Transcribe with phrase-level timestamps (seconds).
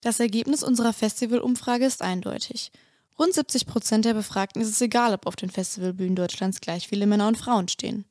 [0.00, 2.72] Das Ergebnis unserer Festivalumfrage ist eindeutig.
[3.18, 7.06] Rund 70 Prozent der Befragten ist es egal, ob auf den Festivalbühnen Deutschlands gleich viele
[7.06, 8.06] Männer und Frauen stehen.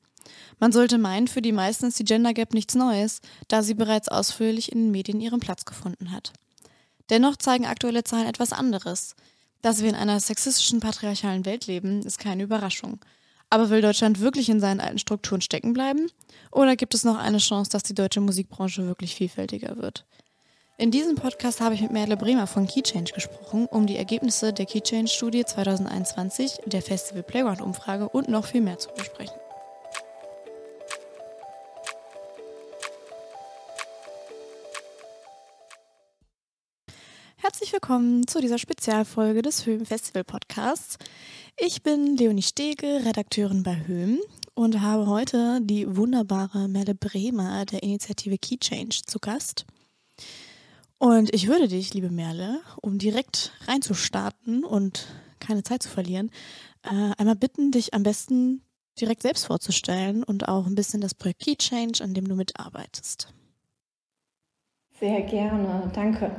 [0.60, 4.07] Man sollte meinen, für die meisten ist die Gender Gap nichts Neues, da sie bereits
[4.07, 6.31] ausführlich in den Medien ihren Platz gefunden hat.
[7.10, 9.15] Dennoch zeigen aktuelle Zahlen etwas anderes.
[9.63, 12.99] Dass wir in einer sexistischen, patriarchalen Welt leben, ist keine Überraschung.
[13.49, 16.12] Aber will Deutschland wirklich in seinen alten Strukturen stecken bleiben?
[16.52, 20.05] Oder gibt es noch eine Chance, dass die deutsche Musikbranche wirklich vielfältiger wird?
[20.80, 24.65] In diesem Podcast habe ich mit Merle Bremer von Keychange gesprochen, um die Ergebnisse der
[24.65, 29.35] Keychange-Studie 2021, der Festival Playground-Umfrage und noch viel mehr zu besprechen.
[37.35, 40.95] Herzlich willkommen zu dieser Spezialfolge des Höhm Festival Podcasts.
[41.57, 44.20] Ich bin Leonie Stege, Redakteurin bei Höhm
[44.53, 49.65] und habe heute die wunderbare Merle Bremer der Initiative Keychange zu Gast.
[50.99, 55.07] Und ich würde dich, liebe Merle, um direkt reinzustarten und
[55.40, 56.29] keine Zeit zu verlieren,
[56.84, 58.62] äh, einmal bitten, dich am besten
[58.99, 63.34] direkt selbst vorzustellen und auch ein bisschen das Projekt Key Change, an dem du mitarbeitest.
[65.00, 66.32] Sehr gerne, danke.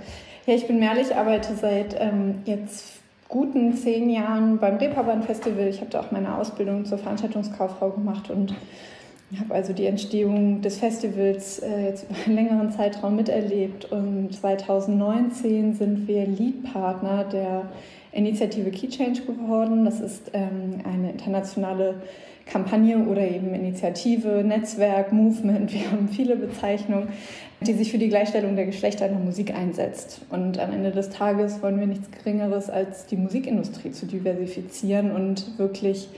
[0.44, 5.68] Ja, ich bin Merle, ich arbeite seit ähm, jetzt guten zehn Jahren beim Reeperbahn Festival.
[5.68, 8.54] Ich habe da auch meine Ausbildung zur Veranstaltungskauffrau gemacht und
[9.32, 14.34] ich habe also die Entstehung des Festivals äh, jetzt über einen längeren Zeitraum miterlebt und
[14.34, 17.70] 2019 sind wir Leadpartner der
[18.12, 19.84] Initiative Key Change geworden.
[19.84, 21.94] Das ist ähm, eine internationale
[22.44, 27.08] Kampagne oder eben Initiative, Netzwerk, Movement, wir haben viele Bezeichnungen,
[27.60, 30.22] die sich für die Gleichstellung der Geschlechter in der Musik einsetzt.
[30.30, 35.58] Und am Ende des Tages wollen wir nichts Geringeres als die Musikindustrie zu diversifizieren und
[35.58, 36.08] wirklich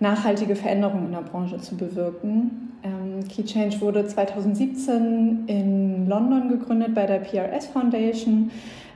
[0.00, 2.72] nachhaltige Veränderungen in der Branche zu bewirken.
[2.82, 8.50] Ähm, Key Change wurde 2017 in London gegründet bei der PRS Foundation.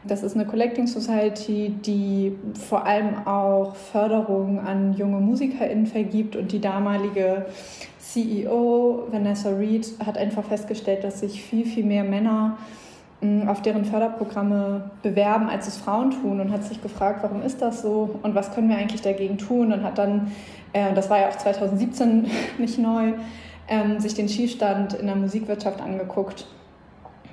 [0.04, 6.52] Das ist eine Collecting Society, die vor allem auch Förderung an junge MusikerInnen vergibt und
[6.52, 7.46] die damalige
[7.98, 12.56] CEO Vanessa Reed hat einfach festgestellt, dass sich viel, viel mehr Männer
[13.20, 17.60] hm, auf deren Förderprogramme bewerben, als es Frauen tun und hat sich gefragt, warum ist
[17.60, 20.32] das so und was können wir eigentlich dagegen tun und hat dann
[20.72, 22.26] äh, das war ja auch 2017
[22.58, 23.12] nicht neu,
[23.68, 26.46] ähm, sich den Schießstand in der Musikwirtschaft angeguckt,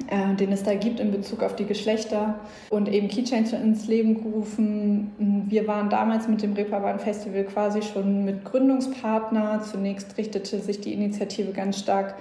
[0.09, 2.35] äh, den es da gibt in Bezug auf die Geschlechter
[2.69, 5.45] und eben Keychains ins Leben gerufen.
[5.47, 9.61] Wir waren damals mit dem Reeperbahn Festival quasi schon mit Gründungspartner.
[9.63, 12.15] Zunächst richtete sich die Initiative ganz stark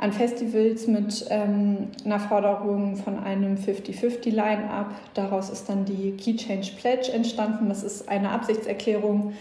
[0.00, 4.94] an Festivals mit ähm, einer Forderung von einem 50-50-Line-up.
[5.12, 7.68] Daraus ist dann die Key Pledge entstanden.
[7.68, 9.34] Das ist eine Absichtserklärung,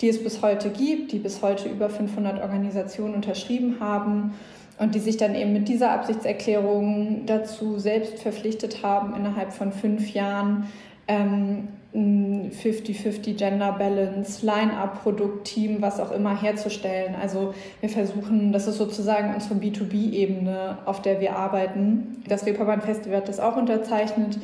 [0.00, 4.34] die es bis heute gibt, die bis heute über 500 Organisationen unterschrieben haben
[4.78, 10.12] und die sich dann eben mit dieser Absichtserklärung dazu selbst verpflichtet haben, innerhalb von fünf
[10.12, 10.66] Jahren
[11.08, 17.14] 50-50 ähm, Gender Balance, Line-up-Produktteam, was auch immer herzustellen.
[17.20, 22.22] Also wir versuchen, das ist sozusagen unsere B2B-Ebene, auf der wir arbeiten.
[22.28, 24.38] Das Reeperbahn Festival hat das auch unterzeichnet.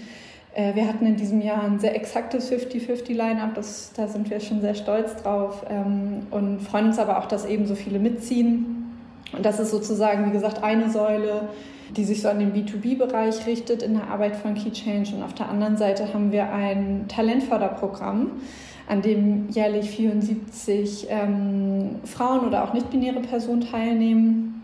[0.55, 3.55] Äh, wir hatten in diesem Jahr ein sehr exaktes 50-50-Line-up,
[3.97, 7.67] da sind wir schon sehr stolz drauf ähm, und freuen uns aber auch, dass eben
[7.67, 8.91] so viele mitziehen.
[9.33, 11.49] Und das ist sozusagen, wie gesagt, eine Säule,
[11.97, 14.71] die sich so an den B2B-Bereich richtet in der Arbeit von Key.
[15.15, 18.31] Und auf der anderen Seite haben wir ein Talentförderprogramm,
[18.89, 24.61] an dem jährlich 74 ähm, Frauen oder auch nicht-binäre Personen teilnehmen.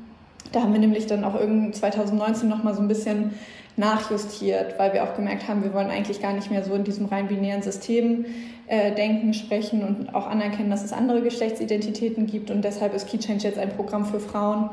[0.53, 3.33] Da haben wir nämlich dann auch 2019 noch mal so ein bisschen
[3.79, 7.07] nachjustiert, weil wir auch gemerkt haben, wir wollen eigentlich gar nicht mehr so in diesem
[7.07, 8.27] rein binären System
[8.67, 12.51] äh, denken, sprechen und auch anerkennen, dass es andere Geschlechtsidentitäten gibt.
[12.51, 14.71] Und deshalb ist Key jetzt ein Programm für Frauen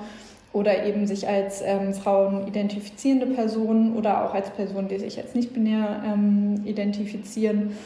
[0.52, 5.36] oder eben sich als ähm, Frauen identifizierende Personen oder auch als Personen, die sich als
[5.36, 7.78] nicht binär ähm, identifizieren.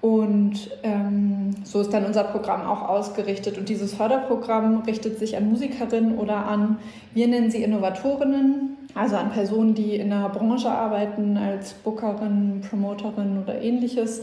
[0.00, 3.58] Und ähm, so ist dann unser Programm auch ausgerichtet.
[3.58, 6.78] Und dieses Förderprogramm richtet sich an Musikerinnen oder an,
[7.14, 13.38] wir nennen sie Innovatorinnen, also an Personen, die in der Branche arbeiten, als Bookerin, Promoterin
[13.42, 14.22] oder ähnliches.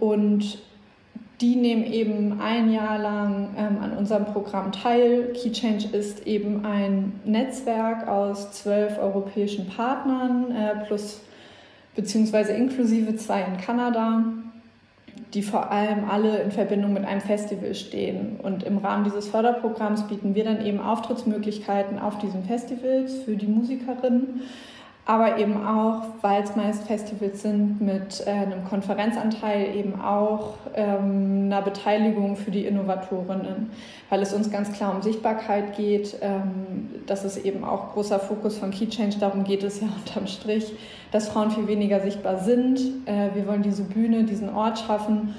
[0.00, 0.58] Und
[1.40, 5.32] die nehmen eben ein Jahr lang ähm, an unserem Programm teil.
[5.34, 11.20] KeyChange ist eben ein Netzwerk aus zwölf europäischen Partnern äh, plus
[11.94, 14.24] beziehungsweise inklusive zwei in Kanada
[15.34, 18.38] die vor allem alle in Verbindung mit einem Festival stehen.
[18.40, 23.46] Und im Rahmen dieses Förderprogramms bieten wir dann eben Auftrittsmöglichkeiten auf diesen Festivals für die
[23.46, 24.42] Musikerinnen.
[25.06, 31.44] Aber eben auch, weil es meist Festivals sind mit äh, einem Konferenzanteil, eben auch ähm,
[31.46, 33.70] einer Beteiligung für die Innovatorinnen,
[34.08, 36.16] weil es uns ganz klar um Sichtbarkeit geht.
[36.22, 39.16] Ähm, das ist eben auch großer Fokus von Key Change.
[39.20, 40.72] Darum geht es ja unterm Strich,
[41.12, 42.80] dass Frauen viel weniger sichtbar sind.
[43.04, 45.34] Äh, wir wollen diese Bühne, diesen Ort schaffen.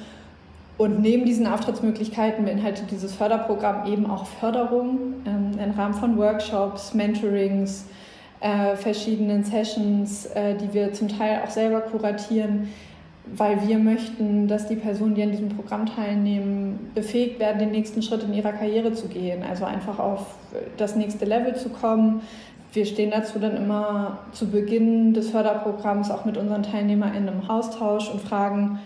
[0.78, 6.94] Und neben diesen Auftrittsmöglichkeiten beinhaltet dieses Förderprogramm eben auch Förderung ähm, im Rahmen von Workshops,
[6.94, 7.86] Mentorings,
[8.40, 12.70] äh, verschiedenen Sessions, äh, die wir zum Teil auch selber kuratieren,
[13.34, 18.02] weil wir möchten, dass die Personen, die an diesem Programm teilnehmen, befähigt werden, den nächsten
[18.02, 20.36] Schritt in ihrer Karriere zu gehen, also einfach auf
[20.78, 22.22] das nächste Level zu kommen.
[22.72, 28.12] Wir stehen dazu dann immer zu Beginn des Förderprogramms auch mit unseren TeilnehmerInnen im Austausch
[28.12, 28.80] und fragen,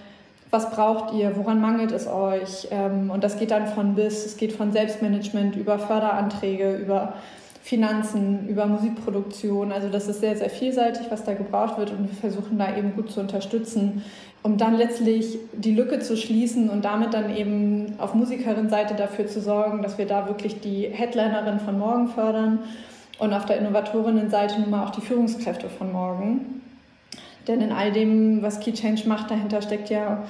[0.52, 2.68] was braucht ihr, woran mangelt es euch?
[2.72, 7.14] Ähm, und das geht dann von bis, es geht von Selbstmanagement über Förderanträge, über
[7.62, 9.72] Finanzen, über Musikproduktion.
[9.72, 12.96] Also das ist sehr, sehr vielseitig, was da gebraucht wird und wir versuchen da eben
[12.96, 14.04] gut zu unterstützen,
[14.42, 19.42] um dann letztlich die Lücke zu schließen und damit dann eben auf Musikerin-Seite dafür zu
[19.42, 22.60] sorgen, dass wir da wirklich die Headlinerin von morgen fördern
[23.20, 26.62] und auf der Innovatorinnen-Seite nun mal auch die Führungskräfte von morgen.
[27.48, 30.24] Denn in all dem, was Key Change macht, dahinter steckt ja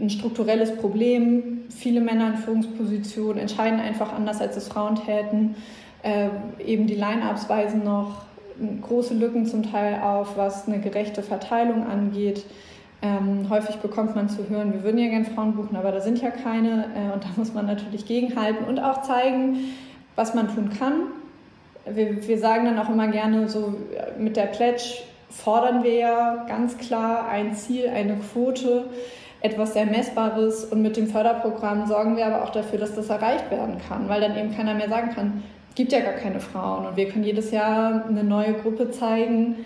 [0.00, 1.64] ein strukturelles Problem.
[1.68, 5.54] Viele Männer in Führungspositionen entscheiden einfach anders, als es Frauen täten.
[6.02, 6.28] Äh,
[6.64, 8.22] eben die Line-Ups weisen noch
[8.82, 12.44] große Lücken zum Teil auf, was eine gerechte Verteilung angeht.
[13.00, 16.20] Ähm, häufig bekommt man zu hören, wir würden ja gerne Frauen buchen, aber da sind
[16.20, 16.86] ja keine.
[16.96, 19.58] Äh, und da muss man natürlich gegenhalten und auch zeigen,
[20.16, 20.94] was man tun kann.
[21.86, 23.74] Wir, wir sagen dann auch immer gerne so
[24.18, 28.86] mit der Pledge fordern wir ja ganz klar ein Ziel, eine Quote,
[29.40, 33.50] etwas sehr Messbares und mit dem Förderprogramm sorgen wir aber auch dafür, dass das erreicht
[33.50, 35.42] werden kann, weil dann eben keiner mehr sagen kann,
[35.78, 36.86] gibt ja gar keine Frauen.
[36.86, 39.56] Und wir können jedes Jahr eine neue Gruppe zeigen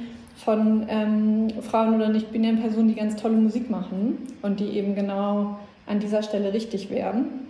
[0.44, 5.58] von ähm, Frauen oder nicht-binären Personen, die ganz tolle Musik machen und die eben genau
[5.86, 7.46] an dieser Stelle richtig wären.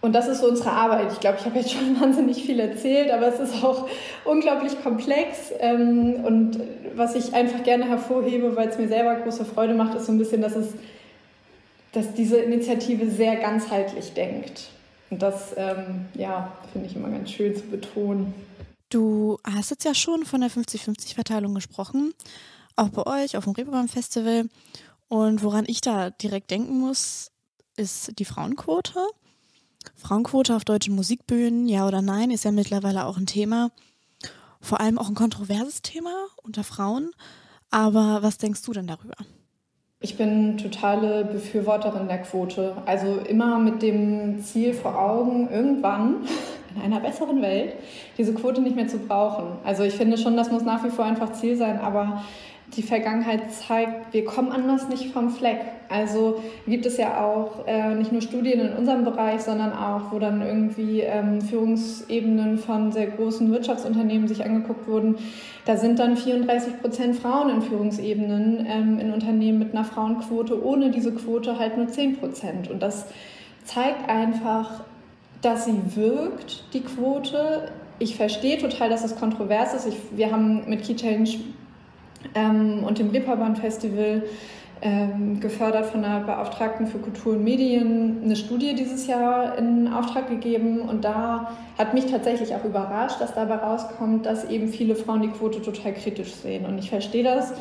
[0.00, 1.12] Und das ist so unsere Arbeit.
[1.12, 3.86] Ich glaube, ich habe jetzt schon wahnsinnig viel erzählt, aber es ist auch
[4.24, 5.52] unglaublich komplex.
[5.60, 6.58] Ähm, und
[6.96, 10.18] was ich einfach gerne hervorhebe, weil es mir selber große Freude macht, ist so ein
[10.18, 10.72] bisschen, dass es
[11.92, 14.70] dass diese Initiative sehr ganzheitlich denkt.
[15.12, 18.32] Und das, ähm, ja, finde ich immer ganz schön zu betonen.
[18.88, 22.14] Du hast jetzt ja schon von der 50-50-Verteilung gesprochen,
[22.76, 24.48] auch bei euch auf dem Reeperbahn Festival.
[25.08, 27.30] Und woran ich da direkt denken muss,
[27.76, 29.00] ist die Frauenquote.
[29.96, 33.70] Frauenquote auf deutschen Musikbühnen, ja oder nein, ist ja mittlerweile auch ein Thema.
[34.62, 37.10] Vor allem auch ein kontroverses Thema unter Frauen.
[37.70, 39.16] Aber was denkst du denn darüber?
[40.04, 42.72] Ich bin totale Befürworterin der Quote.
[42.86, 46.16] Also immer mit dem Ziel vor Augen, irgendwann
[46.74, 47.74] in einer besseren Welt
[48.18, 49.44] diese Quote nicht mehr zu brauchen.
[49.62, 52.24] Also ich finde schon, das muss nach wie vor einfach Ziel sein, aber
[52.76, 55.60] die Vergangenheit zeigt, wir kommen anders nicht vom Fleck.
[55.90, 60.18] Also gibt es ja auch äh, nicht nur Studien in unserem Bereich, sondern auch, wo
[60.18, 65.16] dann irgendwie ähm, Führungsebenen von sehr großen Wirtschaftsunternehmen sich angeguckt wurden.
[65.66, 70.90] Da sind dann 34 Prozent Frauen in Führungsebenen ähm, in Unternehmen mit einer Frauenquote, ohne
[70.90, 72.70] diese Quote halt nur 10 Prozent.
[72.70, 73.06] Und das
[73.64, 74.82] zeigt einfach,
[75.42, 77.70] dass sie wirkt, die Quote.
[77.98, 79.86] Ich verstehe total, dass es kontrovers ist.
[79.86, 81.38] Ich, wir haben mit Key Change
[82.34, 84.22] ähm, und dem Reeperbahn Festival
[84.80, 90.28] ähm, gefördert von der Beauftragten für Kultur und Medien eine Studie dieses Jahr in Auftrag
[90.28, 95.22] gegeben und da hat mich tatsächlich auch überrascht, dass dabei rauskommt, dass eben viele Frauen
[95.22, 97.52] die Quote total kritisch sehen und ich verstehe das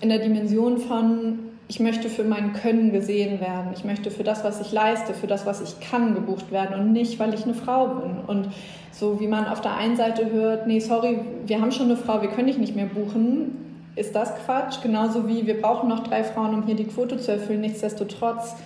[0.00, 3.70] in der Dimension von ich möchte für mein Können gesehen werden.
[3.74, 6.92] Ich möchte für das, was ich leiste, für das, was ich kann, gebucht werden und
[6.92, 8.16] nicht, weil ich eine Frau bin.
[8.26, 8.48] Und
[8.92, 12.20] so wie man auf der einen Seite hört, nee, sorry, wir haben schon eine Frau,
[12.20, 14.82] wir können dich nicht mehr buchen, ist das Quatsch.
[14.82, 17.60] Genauso wie wir brauchen noch drei Frauen, um hier die Quote zu erfüllen.
[17.60, 18.56] Nichtsdestotrotz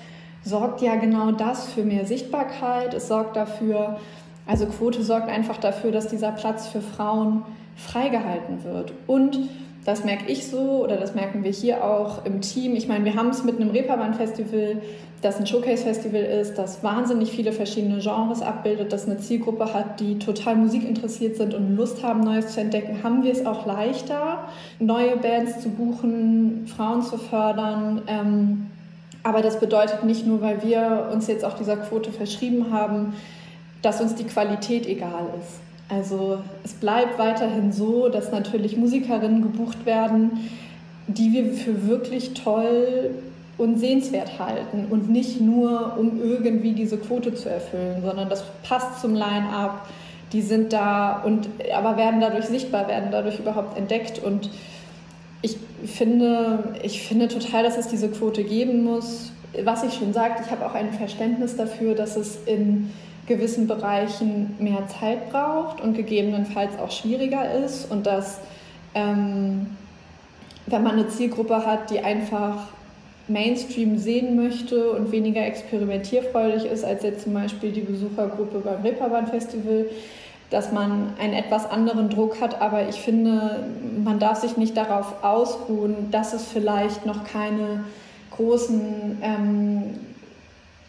[0.45, 2.95] sorgt ja genau das für mehr Sichtbarkeit.
[2.95, 3.99] Es sorgt dafür,
[4.47, 7.43] also Quote sorgt einfach dafür, dass dieser Platz für Frauen
[7.77, 8.93] freigehalten wird.
[9.07, 9.39] Und
[9.89, 12.77] das merke ich so oder das merken wir hier auch im Team.
[12.77, 14.83] Ich meine, wir haben es mit einem Reeperbahn-Festival,
[15.23, 20.19] das ein Showcase-Festival ist, das wahnsinnig viele verschiedene Genres abbildet, das eine Zielgruppe hat, die
[20.19, 23.03] total musikinteressiert sind und Lust haben, Neues zu entdecken.
[23.03, 28.03] Haben wir es auch leichter, neue Bands zu buchen, Frauen zu fördern.
[28.09, 28.67] Ähm,
[29.23, 33.15] aber das bedeutet nicht nur, weil wir uns jetzt auch dieser Quote verschrieben haben,
[33.81, 35.68] dass uns die Qualität egal ist.
[35.89, 40.51] Also es bleibt weiterhin so, dass natürlich Musikerinnen gebucht werden,
[41.07, 43.11] die wir für wirklich toll
[43.57, 49.01] und sehenswert halten und nicht nur, um irgendwie diese Quote zu erfüllen, sondern das passt
[49.01, 49.89] zum Line-up,
[50.33, 54.23] die sind da und aber werden dadurch sichtbar, werden dadurch überhaupt entdeckt.
[54.23, 54.51] Und
[55.41, 59.33] ich finde, ich finde total, dass es diese Quote geben muss.
[59.65, 62.91] Was ich schon sagte, ich habe auch ein Verständnis dafür, dass es in
[63.29, 68.41] gewissen Bereichen mehr Zeit braucht und gegebenenfalls auch schwieriger ist und dass
[68.95, 69.67] ähm,
[70.67, 72.67] wenn man eine Zielgruppe hat, die einfach
[73.29, 79.27] Mainstream sehen möchte und weniger experimentierfreudig ist als jetzt zum Beispiel die Besuchergruppe beim Reeperbahn
[79.27, 79.87] Festival,
[80.51, 82.61] dass man einen etwas anderen Druck hat.
[82.63, 83.67] Aber ich finde,
[84.03, 87.85] man darf sich nicht darauf ausruhen, dass es vielleicht noch keine
[88.31, 89.83] großen ähm,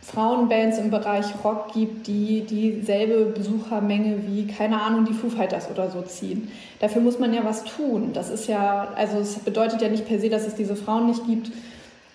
[0.01, 5.91] Frauenbands im Bereich Rock gibt, die dieselbe Besuchermenge wie, keine Ahnung, die Foo Fighters oder
[5.91, 6.50] so ziehen.
[6.79, 8.12] Dafür muss man ja was tun.
[8.13, 11.25] Das ist ja, also es bedeutet ja nicht per se, dass es diese Frauen nicht
[11.27, 11.51] gibt,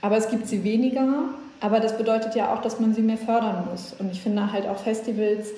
[0.00, 1.24] aber es gibt sie weniger.
[1.60, 3.94] Aber das bedeutet ja auch, dass man sie mehr fördern muss.
[3.98, 5.48] Und ich finde halt auch Festivals,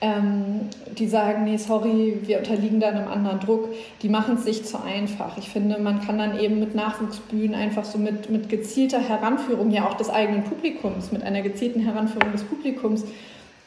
[0.00, 3.68] ähm, die sagen, nee, sorry, wir unterliegen da einem anderen Druck,
[4.02, 5.36] die machen es sich zu einfach.
[5.38, 9.88] Ich finde, man kann dann eben mit Nachwuchsbühnen einfach so mit, mit gezielter Heranführung ja
[9.88, 13.04] auch des eigenen Publikums, mit einer gezielten Heranführung des Publikums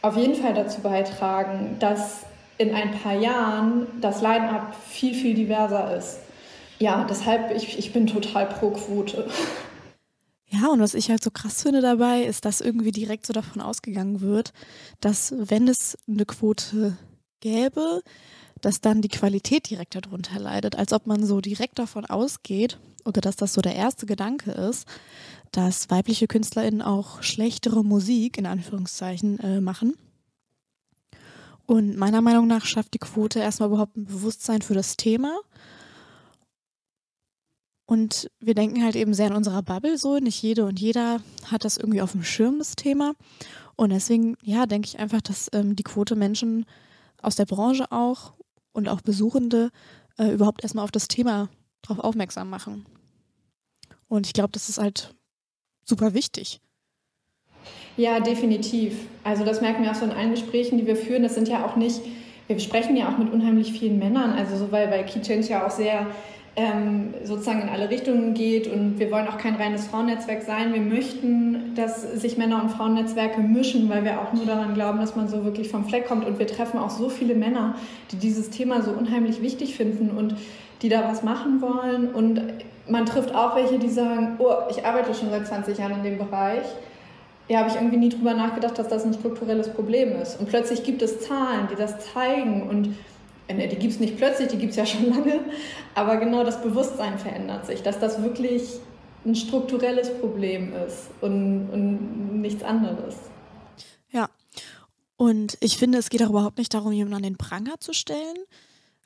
[0.02, 2.26] auf jeden Fall dazu beitragen, dass
[2.58, 6.20] in ein paar Jahren das Line-up viel, viel diverser ist.
[6.80, 9.28] Ja, deshalb, ich, ich bin total pro Quote.
[10.50, 13.62] Ja, und was ich halt so krass finde dabei, ist, dass irgendwie direkt so davon
[13.62, 14.54] ausgegangen wird,
[15.02, 16.96] dass wenn es eine Quote
[17.44, 18.02] gäbe,
[18.62, 23.20] dass dann die Qualität direkt darunter leidet, als ob man so direkt davon ausgeht oder
[23.20, 24.88] dass das so der erste Gedanke ist,
[25.52, 29.96] dass weibliche KünstlerInnen auch schlechtere Musik in Anführungszeichen äh, machen.
[31.66, 35.40] Und meiner Meinung nach schafft die Quote erstmal überhaupt ein Bewusstsein für das Thema
[37.86, 40.18] und wir denken halt eben sehr in unserer Bubble so.
[40.18, 43.14] Nicht jede und jeder hat das irgendwie auf dem Schirm, das Thema.
[43.76, 46.66] Und deswegen, ja, denke ich einfach, dass ähm, die Quote Menschen
[47.24, 48.34] aus der Branche auch
[48.72, 49.72] und auch Besuchende
[50.18, 51.50] äh, überhaupt erstmal auf das Thema
[51.82, 52.86] drauf aufmerksam machen.
[54.08, 55.16] Und ich glaube, das ist halt
[55.86, 56.62] super wichtig.
[57.98, 59.08] Ja, definitiv.
[59.24, 61.24] Also das merken wir auch so in allen Gesprächen, die wir führen.
[61.24, 62.02] Das sind ja auch nicht,
[62.48, 64.32] wir sprechen ja auch mit unheimlich vielen Männern.
[64.32, 66.08] Also so, weil, weil Key Change ja auch sehr
[66.56, 67.03] ähm,
[67.34, 70.74] sozusagen in alle Richtungen geht und wir wollen auch kein reines Frauennetzwerk sein.
[70.74, 75.16] Wir möchten, dass sich Männer- und Frauennetzwerke mischen, weil wir auch nur daran glauben, dass
[75.16, 77.76] man so wirklich vom Fleck kommt und wir treffen auch so viele Männer,
[78.12, 80.36] die dieses Thema so unheimlich wichtig finden und
[80.82, 82.42] die da was machen wollen und
[82.88, 86.18] man trifft auch welche, die sagen, oh, ich arbeite schon seit 20 Jahren in dem
[86.18, 86.66] Bereich.
[87.48, 90.40] Ja, habe ich irgendwie nie drüber nachgedacht, dass das ein strukturelles Problem ist.
[90.40, 92.96] Und plötzlich gibt es Zahlen, die das zeigen und
[93.50, 95.40] die gibt es nicht plötzlich, die gibt es ja schon lange,
[95.96, 98.64] aber genau das Bewusstsein verändert sich, dass das wirklich
[99.26, 103.16] ein strukturelles Problem ist und, und nichts anderes.
[104.12, 104.30] Ja,
[105.18, 108.38] und ich finde, es geht auch überhaupt nicht darum, jemanden an den Pranger zu stellen,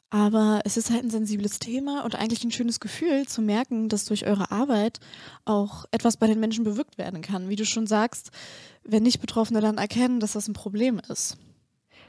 [0.09, 4.05] aber es ist halt ein sensibles Thema und eigentlich ein schönes Gefühl zu merken, dass
[4.05, 4.99] durch eure Arbeit
[5.43, 7.49] auch etwas bei den Menschen bewirkt werden kann.
[7.49, 8.31] Wie du schon sagst,
[8.83, 11.37] wenn nicht Betroffene dann erkennen, dass das ein Problem ist.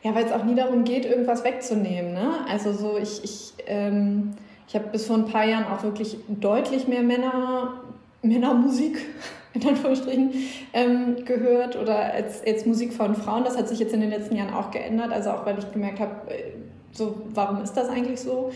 [0.02, 2.12] Ja, weil es auch nie darum geht, irgendwas wegzunehmen.
[2.12, 2.31] Ne?
[2.49, 4.35] Also so, ich, ich, ähm,
[4.69, 7.81] ich habe bis vor ein paar Jahren auch wirklich deutlich mehr Männer,
[8.23, 8.99] Männermusik
[9.55, 10.33] in Anführungsstrichen
[10.73, 13.45] ähm, gehört oder als, als Musik von Frauen.
[13.45, 15.12] Das hat sich jetzt in den letzten Jahren auch geändert.
[15.12, 16.52] Also auch weil ich gemerkt habe, äh,
[16.93, 18.52] so, warum ist das eigentlich so?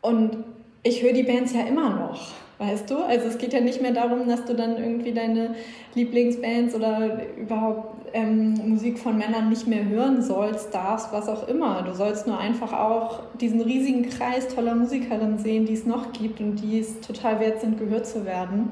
[0.00, 0.38] Und
[0.82, 2.32] ich höre die Bands ja immer noch.
[2.58, 2.96] Weißt du?
[2.98, 5.54] Also es geht ja nicht mehr darum, dass du dann irgendwie deine
[5.94, 11.82] Lieblingsbands oder überhaupt ähm, Musik von Männern nicht mehr hören sollst, darfst, was auch immer.
[11.82, 16.40] Du sollst nur einfach auch diesen riesigen Kreis toller Musikerinnen sehen, die es noch gibt
[16.40, 18.70] und die es total wert sind, gehört zu werden.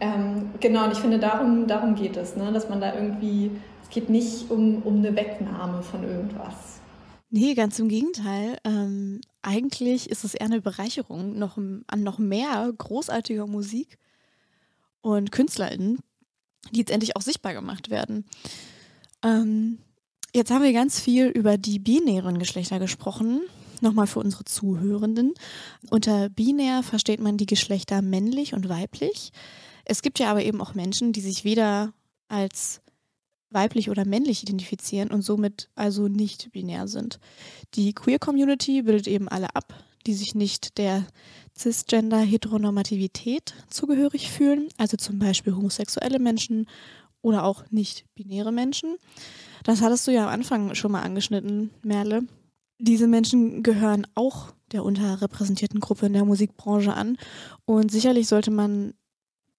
[0.00, 2.52] Ähm, genau, und ich finde, darum, darum geht es, ne?
[2.52, 3.50] dass man da irgendwie,
[3.82, 6.75] es geht nicht um, um eine Wegnahme von irgendwas.
[7.28, 8.58] Nee, ganz im Gegenteil.
[8.64, 13.98] Ähm, eigentlich ist es eher eine Bereicherung noch, an noch mehr großartiger Musik
[15.00, 15.98] und KünstlerInnen,
[16.70, 18.24] die jetzt endlich auch sichtbar gemacht werden.
[19.24, 19.78] Ähm,
[20.34, 23.42] jetzt haben wir ganz viel über die binären Geschlechter gesprochen.
[23.80, 25.34] Nochmal für unsere Zuhörenden.
[25.90, 29.32] Unter binär versteht man die Geschlechter männlich und weiblich.
[29.84, 31.92] Es gibt ja aber eben auch Menschen, die sich weder
[32.28, 32.80] als
[33.50, 37.20] weiblich oder männlich identifizieren und somit also nicht binär sind.
[37.74, 39.74] Die Queer Community bildet eben alle ab,
[40.06, 41.06] die sich nicht der
[41.56, 46.66] Cisgender-Heteronormativität zugehörig fühlen, also zum Beispiel homosexuelle Menschen
[47.22, 48.96] oder auch nicht-binäre Menschen.
[49.64, 52.22] Das hattest du ja am Anfang schon mal angeschnitten, Merle.
[52.78, 57.16] Diese Menschen gehören auch der unterrepräsentierten Gruppe in der Musikbranche an
[57.64, 58.92] und sicherlich sollte man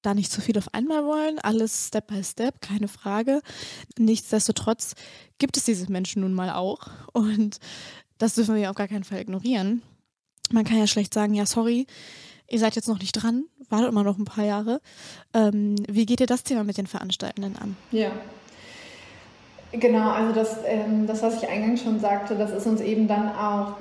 [0.08, 3.42] da nicht zu viel auf einmal wollen, alles Step by Step, keine Frage.
[4.00, 4.96] Nichtsdestotrotz
[5.38, 7.60] gibt es diese Menschen nun mal auch und
[8.18, 9.82] das dürfen wir auf gar keinen Fall ignorieren.
[10.50, 11.88] Man kann ja schlecht sagen, ja, sorry,
[12.50, 14.80] ihr seid jetzt noch nicht dran, wartet immer noch ein paar Jahre.
[15.34, 17.76] Ähm, wie geht ihr das Thema mit den Veranstaltenden an?
[17.92, 18.12] Ja,
[19.74, 23.30] Genau, also das, ähm, das, was ich eingangs schon sagte, das ist uns eben dann
[23.36, 23.74] auch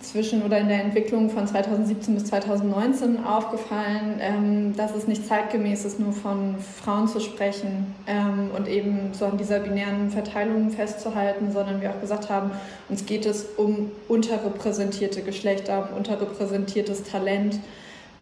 [0.00, 5.84] zwischen oder in der Entwicklung von 2017 bis 2019 aufgefallen, ähm, dass es nicht zeitgemäß
[5.84, 11.50] ist, nur von Frauen zu sprechen ähm, und eben so an dieser binären Verteilung festzuhalten,
[11.50, 12.52] sondern wir auch gesagt haben,
[12.88, 17.58] uns geht es um unterrepräsentierte Geschlechter, um unterrepräsentiertes Talent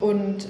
[0.00, 0.48] und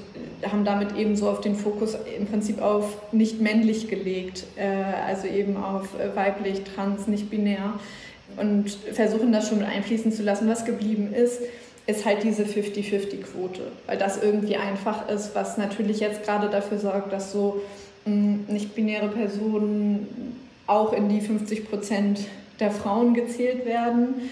[0.49, 4.67] haben damit eben so auf den Fokus im Prinzip auf nicht männlich gelegt, äh,
[5.07, 7.75] also eben auf äh, weiblich, trans, nicht binär
[8.37, 10.49] und versuchen das schon mit einfließen zu lassen.
[10.49, 11.41] Was geblieben ist,
[11.87, 17.13] ist halt diese 50-50-Quote, weil das irgendwie einfach ist, was natürlich jetzt gerade dafür sorgt,
[17.13, 17.61] dass so
[18.05, 22.21] nicht-binäre Personen auch in die 50 Prozent
[22.61, 24.31] der Frauen gezählt werden.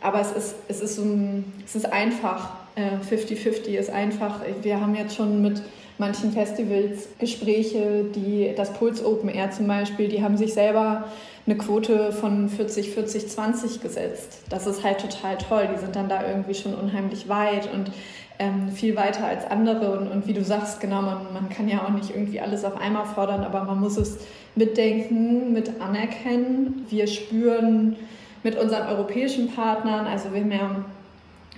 [0.00, 4.94] Aber es ist, es ist, um, es ist einfach 50-50 äh, ist einfach, wir haben
[4.94, 5.62] jetzt schon mit
[5.98, 11.04] manchen Festivals Gespräche, die das Puls Open Air zum Beispiel, die haben sich selber
[11.46, 14.42] eine Quote von 40, 40, 20 gesetzt.
[14.50, 15.68] Das ist halt total toll.
[15.74, 17.90] Die sind dann da irgendwie schon unheimlich weit und
[18.38, 19.98] ähm, viel weiter als andere.
[19.98, 22.78] Und, und wie du sagst, genau, man, man kann ja auch nicht irgendwie alles auf
[22.78, 24.18] einmal fordern, aber man muss es
[24.54, 26.86] mitdenken, mit anerkennen.
[26.90, 27.96] Wir spüren
[28.42, 30.84] mit unseren europäischen Partnern, also wir haben ja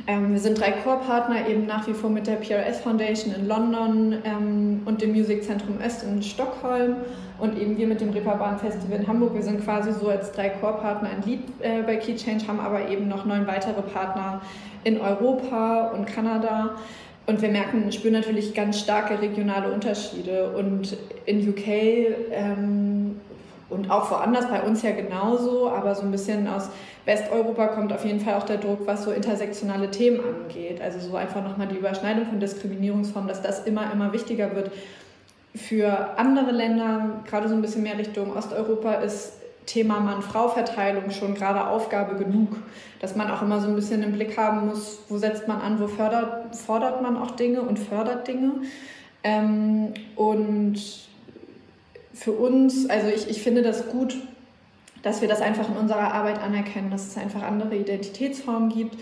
[0.06, 4.18] ähm, wir sind drei Core-Partner, eben nach wie vor mit der PRS Foundation in London
[4.24, 6.96] ähm, und dem Musikzentrum Öst in Stockholm
[7.38, 9.34] und eben wir mit dem Reeperbahn Festival in Hamburg.
[9.34, 12.88] Wir sind quasi so als drei Core-Partner ein Lied äh, bei Key Change, haben aber
[12.88, 14.40] eben noch neun weitere Partner
[14.84, 16.76] in Europa und Kanada.
[17.26, 20.50] Und wir merken, spüren natürlich ganz starke regionale Unterschiede.
[20.50, 21.66] Und in UK
[22.32, 23.20] ähm,
[23.70, 26.68] und auch woanders, bei uns ja genauso, aber so ein bisschen aus
[27.04, 30.80] Westeuropa kommt auf jeden Fall auch der Druck, was so intersektionale Themen angeht.
[30.80, 34.70] Also so einfach nochmal die Überschneidung von Diskriminierungsformen, dass das immer, immer wichtiger wird.
[35.54, 39.34] Für andere Länder, gerade so ein bisschen mehr Richtung Osteuropa, ist
[39.66, 42.56] Thema Mann-Frau-Verteilung schon gerade Aufgabe genug,
[43.00, 45.80] dass man auch immer so ein bisschen im Blick haben muss, wo setzt man an,
[45.80, 48.52] wo fördert, fordert man auch Dinge und fördert Dinge.
[49.22, 50.80] Ähm, und
[52.20, 54.14] für uns, also ich, ich finde das gut,
[55.02, 58.98] dass wir das einfach in unserer Arbeit anerkennen, dass es einfach andere Identitätsformen gibt.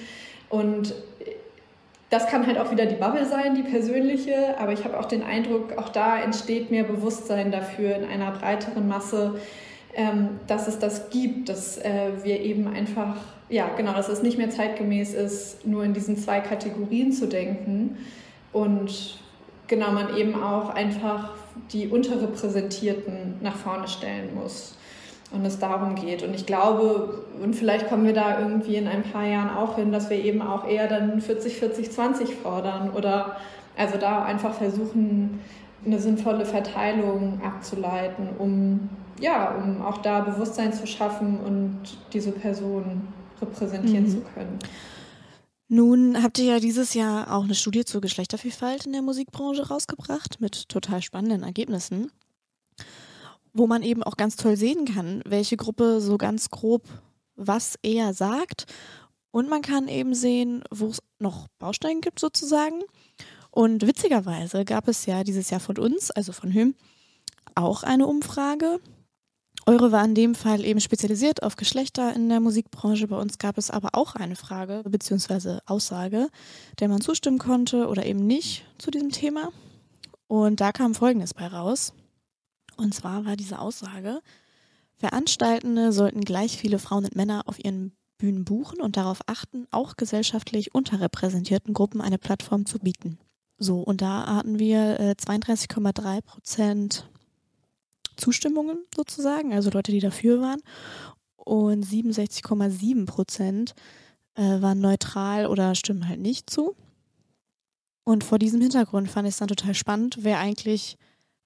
[0.49, 0.95] Und
[2.11, 5.25] das kann halt auch wieder die Bubble sein, die persönliche, aber ich habe auch den
[5.25, 9.41] Eindruck, auch da entsteht mehr Bewusstsein dafür in einer breiteren Masse,
[9.95, 13.17] ähm, dass es das gibt, dass äh, wir eben einfach,
[13.49, 17.99] ja genau, dass es nicht mehr zeitgemäß ist, nur in diesen zwei Kategorien zu denken
[18.53, 19.19] und
[19.67, 21.38] genau man eben auch einfach
[21.73, 24.77] die Unterrepräsentierten nach vorne stellen muss
[25.31, 26.23] und es darum geht.
[26.23, 29.93] Und ich glaube, und vielleicht kommen wir da irgendwie in ein paar Jahren auch hin,
[29.93, 33.37] dass wir eben auch eher dann 40, 40, 20 fordern oder
[33.77, 35.41] also da einfach versuchen,
[35.85, 38.89] eine sinnvolle Verteilung abzuleiten, um
[39.21, 41.79] ja, um auch da Bewusstsein zu schaffen und
[42.13, 43.09] diese Person
[43.41, 44.11] repräsentieren mhm.
[44.11, 44.59] zu können.
[45.69, 50.41] Nun habt ihr ja dieses Jahr auch eine Studie zur Geschlechtervielfalt in der Musikbranche rausgebracht
[50.41, 52.11] mit total spannenden Ergebnissen
[53.59, 56.87] wo man eben auch ganz toll sehen kann, welche Gruppe so ganz grob
[57.37, 58.67] was eher sagt.
[59.31, 62.83] Und man kann eben sehen, wo es noch Bausteine gibt sozusagen.
[63.51, 66.75] Und witzigerweise gab es ja dieses Jahr von uns, also von Hüm,
[67.55, 68.81] auch eine Umfrage.
[69.69, 73.07] Eure war in dem Fall eben spezialisiert auf Geschlechter in der Musikbranche.
[73.07, 75.59] Bei uns gab es aber auch eine Frage bzw.
[75.67, 76.29] Aussage,
[76.81, 79.53] der man zustimmen konnte oder eben nicht zu diesem Thema.
[80.27, 81.93] Und da kam Folgendes bei raus.
[82.79, 84.23] Und zwar war diese Aussage,
[84.97, 89.97] Veranstaltende sollten gleich viele Frauen und Männer auf ihren Bühnen buchen und darauf achten, auch
[89.97, 93.19] gesellschaftlich unterrepräsentierten Gruppen eine Plattform zu bieten.
[93.59, 97.11] So, und da hatten wir äh, 32,3 Prozent
[98.19, 100.61] Zustimmungen sozusagen, also Leute, die dafür waren.
[101.37, 103.75] Und 67,7 Prozent
[104.35, 106.77] äh, waren neutral oder stimmen halt nicht zu.
[108.05, 110.97] Und vor diesem Hintergrund fand ich es dann total spannend, wer eigentlich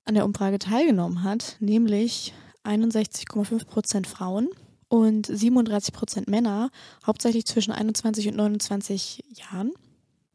[0.04, 2.32] an der Umfrage teilgenommen hat, nämlich
[2.64, 4.48] 61,5 Prozent Frauen
[4.88, 6.70] und 37 Prozent Männer,
[7.06, 9.72] hauptsächlich zwischen 21 und 29 Jahren.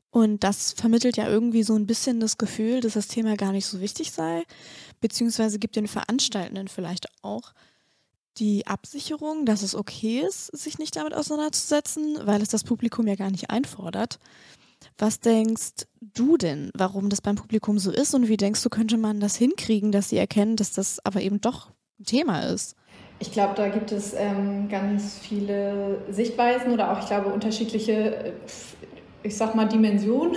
[0.09, 3.65] Und das vermittelt ja irgendwie so ein bisschen das Gefühl, dass das Thema gar nicht
[3.65, 4.43] so wichtig sei,
[4.99, 7.53] beziehungsweise gibt den Veranstaltenden vielleicht auch
[8.37, 13.15] die Absicherung, dass es okay ist, sich nicht damit auseinanderzusetzen, weil es das Publikum ja
[13.15, 14.19] gar nicht einfordert.
[14.97, 18.97] Was denkst du denn, warum das beim Publikum so ist und wie denkst du, könnte
[18.97, 22.75] man das hinkriegen, dass sie erkennen, dass das aber eben doch ein Thema ist?
[23.19, 28.33] Ich glaube, da gibt es ähm, ganz viele Sichtweisen oder auch, ich glaube, unterschiedliche,
[29.23, 30.35] ich sag mal, Dimensionen.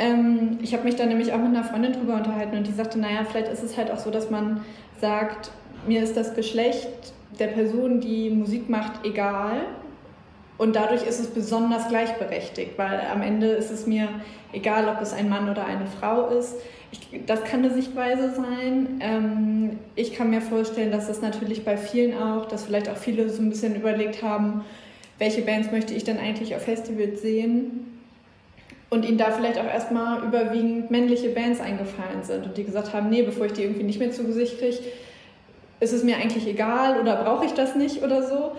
[0.00, 2.98] Ähm, ich habe mich da nämlich auch mit einer Freundin drüber unterhalten und die sagte,
[2.98, 4.62] naja, vielleicht ist es halt auch so, dass man
[4.98, 5.50] sagt,
[5.86, 6.88] mir ist das Geschlecht
[7.38, 9.60] der Person, die Musik macht, egal.
[10.56, 14.08] Und dadurch ist es besonders gleichberechtigt, weil am Ende ist es mir
[14.52, 16.54] egal, ob es ein Mann oder eine Frau ist.
[16.92, 19.00] Ich, das kann eine Sichtweise sein.
[19.00, 23.28] Ähm, ich kann mir vorstellen, dass das natürlich bei vielen auch, dass vielleicht auch viele
[23.28, 24.64] so ein bisschen überlegt haben,
[25.18, 27.89] welche Bands möchte ich denn eigentlich auf Festivals sehen
[28.90, 33.08] und ihnen da vielleicht auch erstmal überwiegend männliche Bands eingefallen sind und die gesagt haben,
[33.08, 34.78] nee, bevor ich die irgendwie nicht mehr zu Gesicht kriege,
[35.78, 38.52] ist es mir eigentlich egal oder brauche ich das nicht oder so.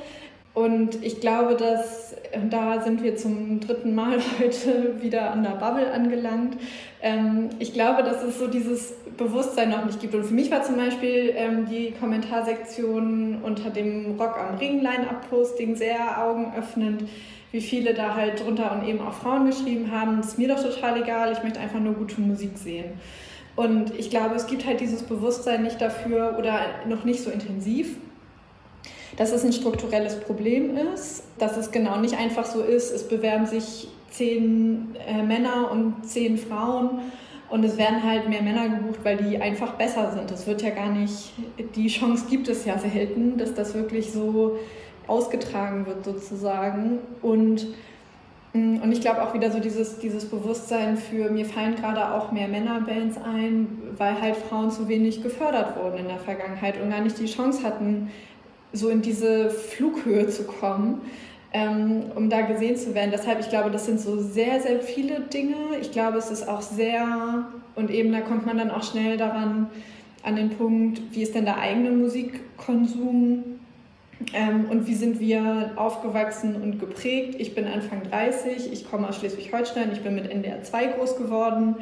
[0.54, 2.16] Und ich glaube, dass
[2.50, 6.58] da sind wir zum dritten Mal heute wieder an der Bubble angelangt.
[7.02, 10.14] Ähm, ich glaube, dass es so dieses Bewusstsein noch nicht gibt.
[10.14, 15.76] Und für mich war zum Beispiel ähm, die Kommentarsektion unter dem Rock am Ring Line-Up-Posting
[15.76, 17.04] sehr augenöffnend
[17.52, 21.02] wie viele da halt drunter und eben auch Frauen geschrieben haben, ist mir doch total
[21.02, 22.86] egal, ich möchte einfach nur gute Musik sehen.
[23.56, 27.98] Und ich glaube, es gibt halt dieses Bewusstsein nicht dafür oder noch nicht so intensiv,
[29.18, 33.46] dass es ein strukturelles Problem ist, dass es genau nicht einfach so ist, es bewerben
[33.46, 37.02] sich zehn äh, Männer und zehn Frauen
[37.50, 40.32] und es werden halt mehr Männer gebucht, weil die einfach besser sind.
[40.32, 41.32] Das wird ja gar nicht,
[41.76, 44.58] die Chance gibt es ja selten, dass das wirklich so
[45.08, 47.00] ausgetragen wird sozusagen.
[47.22, 47.68] Und,
[48.54, 52.32] mm, und ich glaube auch wieder so dieses, dieses Bewusstsein für, mir fallen gerade auch
[52.32, 57.02] mehr Männerbands ein, weil halt Frauen zu wenig gefördert wurden in der Vergangenheit und gar
[57.02, 58.10] nicht die Chance hatten,
[58.74, 61.02] so in diese Flughöhe zu kommen.
[61.54, 63.12] Ähm, um da gesehen zu werden.
[63.12, 65.56] Deshalb, ich glaube, das sind so sehr, sehr viele Dinge.
[65.82, 69.68] Ich glaube, es ist auch sehr, und eben da kommt man dann auch schnell daran,
[70.24, 73.60] an den Punkt, wie ist denn der eigene Musikkonsum
[74.34, 77.36] ähm, und wie sind wir aufgewachsen und geprägt?
[77.40, 81.76] Ich bin Anfang 30, ich komme aus Schleswig-Holstein, ich bin mit NDR 2 groß geworden.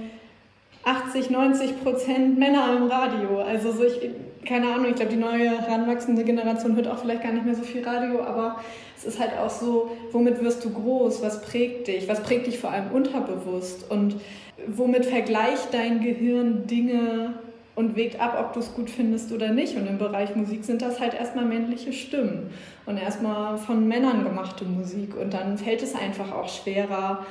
[0.83, 3.39] 80, 90 Prozent Männer im Radio.
[3.39, 3.99] Also so ich,
[4.45, 7.63] keine Ahnung, ich glaube, die neue heranwachsende Generation hört auch vielleicht gar nicht mehr so
[7.63, 8.59] viel Radio, aber
[8.97, 11.21] es ist halt auch so, womit wirst du groß?
[11.21, 12.07] Was prägt dich?
[12.07, 13.89] Was prägt dich vor allem unterbewusst?
[13.89, 14.15] Und
[14.67, 17.33] womit vergleicht dein Gehirn Dinge
[17.79, 19.77] und wägt ab, ob du es gut findest oder nicht.
[19.77, 22.49] Und im Bereich Musik sind das halt erstmal männliche Stimmen
[22.85, 25.15] und erstmal von Männern gemachte Musik.
[25.15, 27.25] Und dann fällt es einfach auch schwerer,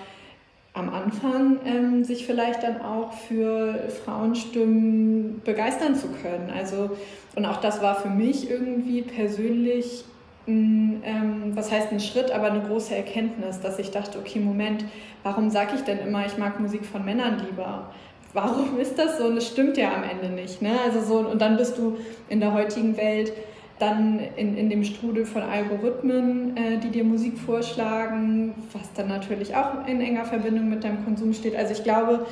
[0.73, 6.51] am Anfang ähm, sich vielleicht dann auch für Frauenstimmen begeistern zu können.
[6.57, 6.97] Also,
[7.37, 10.07] und auch das war für mich irgendwie persönlich
[10.47, 14.87] ein, ähm, was heißt ein Schritt, aber eine große Erkenntnis, dass ich dachte, okay, Moment,
[15.23, 17.91] warum sage ich denn immer, ich mag Musik von Männern lieber?
[18.33, 19.25] Warum ist das so?
[19.25, 20.63] Und es stimmt ja am Ende nicht.
[20.63, 20.73] Ne?
[20.85, 21.97] Also so, und dann bist du
[22.29, 23.33] in der heutigen Welt
[23.79, 29.55] dann in, in dem Strudel von Algorithmen, äh, die dir Musik vorschlagen, was dann natürlich
[29.55, 31.55] auch in enger Verbindung mit deinem Konsum steht.
[31.55, 32.27] Also ich glaube,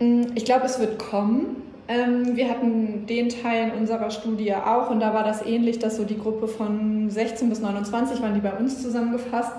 [0.00, 1.62] mm, ich glaube, es wird kommen.
[1.88, 5.96] Ähm, wir hatten den Teil in unserer Studie auch und da war das ähnlich, dass
[5.96, 9.52] so die Gruppe von 16 bis 29 waren die bei uns zusammengefasst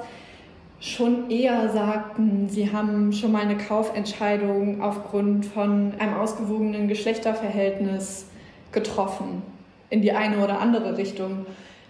[0.80, 8.28] schon eher sagten, sie haben schon mal eine Kaufentscheidung aufgrund von einem ausgewogenen Geschlechterverhältnis
[8.72, 9.42] getroffen,
[9.90, 11.46] in die eine oder andere Richtung.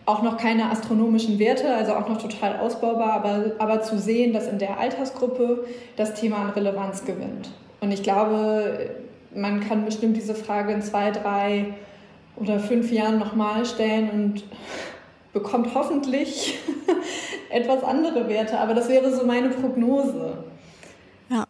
[0.06, 4.48] Auch noch keine astronomischen Werte, also auch noch total ausbaubar, aber, aber zu sehen, dass
[4.48, 5.66] in der Altersgruppe
[5.98, 7.50] das Thema an Relevanz gewinnt.
[7.82, 8.90] Und ich glaube,
[9.36, 11.66] man kann bestimmt diese Frage in zwei, drei
[12.38, 14.44] oder fünf Jahren nochmal stellen und
[15.38, 16.58] bekommt hoffentlich
[17.50, 18.60] etwas andere Werte.
[18.60, 20.44] Aber das wäre so meine Prognose.
[21.30, 21.46] Ja.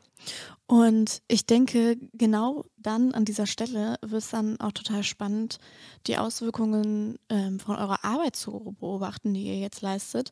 [0.67, 5.59] Und ich denke, genau dann an dieser Stelle wird es dann auch total spannend,
[6.07, 10.31] die Auswirkungen ähm, von eurer Arbeit zu beobachten, die ihr jetzt leistet.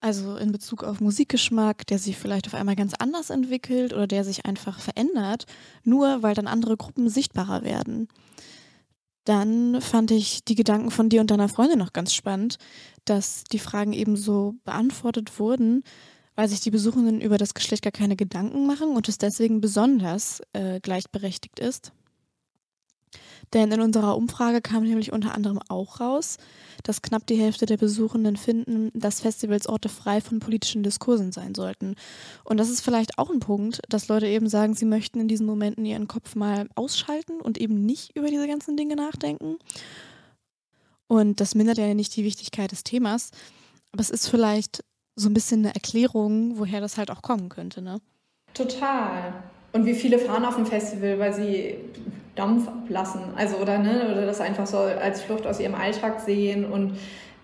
[0.00, 4.22] Also in Bezug auf Musikgeschmack, der sich vielleicht auf einmal ganz anders entwickelt oder der
[4.22, 5.46] sich einfach verändert,
[5.82, 8.08] nur weil dann andere Gruppen sichtbarer werden.
[9.24, 12.58] Dann fand ich die Gedanken von dir und deiner Freundin noch ganz spannend,
[13.04, 15.82] dass die Fragen eben so beantwortet wurden,
[16.36, 20.42] weil sich die Besuchenden über das Geschlecht gar keine Gedanken machen und es deswegen besonders
[20.52, 21.92] äh, gleichberechtigt ist.
[23.52, 26.38] Denn in unserer Umfrage kam nämlich unter anderem auch raus,
[26.82, 31.54] dass knapp die Hälfte der Besuchenden finden, dass Festivals Orte frei von politischen Diskursen sein
[31.54, 31.94] sollten.
[32.44, 35.46] Und das ist vielleicht auch ein Punkt, dass Leute eben sagen, sie möchten in diesen
[35.46, 39.56] Momenten ihren Kopf mal ausschalten und eben nicht über diese ganzen Dinge nachdenken.
[41.06, 43.30] Und das mindert ja nicht die Wichtigkeit des Themas,
[43.92, 44.82] aber es ist vielleicht
[45.16, 48.00] so ein bisschen eine Erklärung, woher das halt auch kommen könnte, ne?
[48.52, 49.32] Total.
[49.72, 51.76] Und wie viele fahren auf dem Festival, weil sie
[52.34, 56.64] Dampf ablassen, also oder ne, oder das einfach so als Flucht aus ihrem Alltag sehen
[56.64, 56.94] und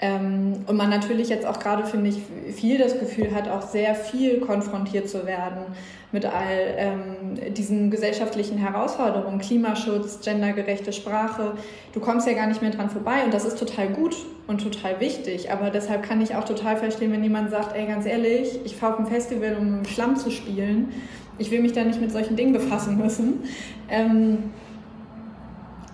[0.03, 2.23] ähm, und man natürlich jetzt auch gerade, finde ich,
[2.55, 5.65] viel das Gefühl hat, auch sehr viel konfrontiert zu werden
[6.11, 11.53] mit all ähm, diesen gesellschaftlichen Herausforderungen, Klimaschutz, gendergerechte Sprache.
[11.93, 15.01] Du kommst ja gar nicht mehr dran vorbei und das ist total gut und total
[15.01, 15.53] wichtig.
[15.53, 18.95] Aber deshalb kann ich auch total verstehen, wenn jemand sagt, ey, ganz ehrlich, ich fahre
[18.95, 20.89] auf ein Festival, um Schlamm zu spielen.
[21.37, 23.45] Ich will mich da nicht mit solchen Dingen befassen müssen.
[23.91, 24.51] Ähm,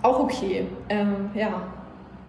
[0.07, 1.73] auch okay, ähm, ja.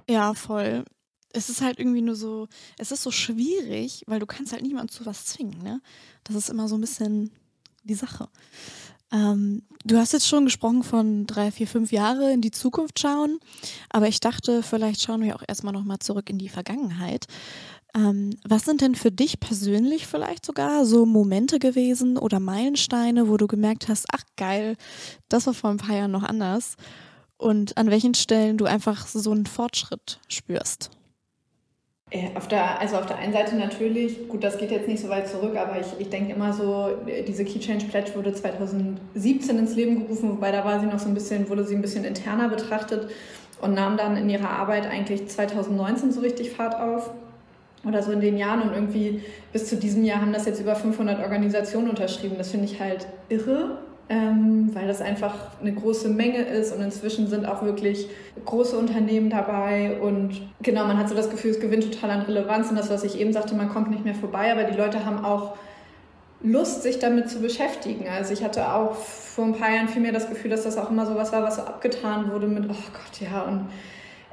[0.09, 0.85] Ja, voll
[1.33, 4.91] es ist halt irgendwie nur so, es ist so schwierig, weil du kannst halt niemanden
[4.91, 5.81] zu was zwingen, ne?
[6.25, 7.31] Das ist immer so ein bisschen
[7.85, 8.29] die Sache.
[9.12, 13.38] Ähm, du hast jetzt schon gesprochen von drei, vier, fünf Jahre in die Zukunft schauen,
[13.91, 17.27] aber ich dachte, vielleicht schauen wir auch erstmal nochmal zurück in die Vergangenheit.
[17.95, 23.38] Ähm, was sind denn für dich persönlich vielleicht sogar so Momente gewesen oder Meilensteine, wo
[23.38, 24.77] du gemerkt hast, ach geil,
[25.31, 26.77] das war vor ein paar Jahren noch anders?
[27.38, 30.90] Und an welchen Stellen du einfach so einen Fortschritt spürst?
[32.11, 35.09] Äh, auf der, also auf der einen Seite natürlich, gut, das geht jetzt nicht so
[35.09, 36.96] weit zurück, aber ich, ich denke immer so,
[37.27, 41.09] diese Key Change Pledge wurde 2017 ins Leben gerufen, wobei da war sie noch so
[41.09, 43.11] ein bisschen, wurde sie ein bisschen interner betrachtet
[43.61, 47.11] und nahm dann in ihrer Arbeit eigentlich 2019 so richtig Fahrt auf
[47.85, 49.22] oder so in den Jahren und irgendwie
[49.53, 52.37] bis zu diesem Jahr haben das jetzt über 500 Organisationen unterschrieben.
[52.38, 57.29] Das finde ich halt irre ähm, weil das einfach eine große Menge ist und inzwischen
[57.29, 58.09] sind auch wirklich
[58.44, 62.71] große Unternehmen dabei und genau, man hat so das Gefühl, es gewinnt total an Relevanz
[62.71, 65.25] und das, was ich eben sagte, man kommt nicht mehr vorbei, aber die Leute haben
[65.25, 65.57] auch
[66.40, 68.07] Lust, sich damit zu beschäftigen.
[68.09, 70.90] Also ich hatte auch vor ein paar Jahren viel mehr das Gefühl, dass das auch
[70.90, 73.66] immer so was war, was so abgetan wurde mit, oh Gott, ja, und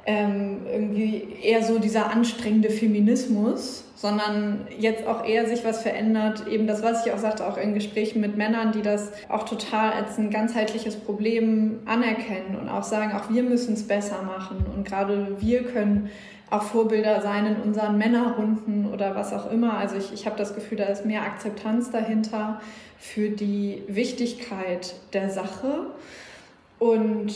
[0.06, 6.46] ähm, irgendwie eher so dieser anstrengende Feminismus sondern jetzt auch eher sich was verändert.
[6.46, 9.92] Eben das, was ich auch sagte, auch in Gesprächen mit Männern, die das auch total
[9.92, 14.66] als ein ganzheitliches Problem anerkennen und auch sagen, auch wir müssen es besser machen.
[14.74, 16.10] Und gerade wir können
[16.50, 19.78] auch Vorbilder sein in unseren Männerrunden oder was auch immer.
[19.78, 22.60] Also ich, ich habe das Gefühl, da ist mehr Akzeptanz dahinter
[22.98, 25.86] für die Wichtigkeit der Sache.
[26.78, 27.34] Und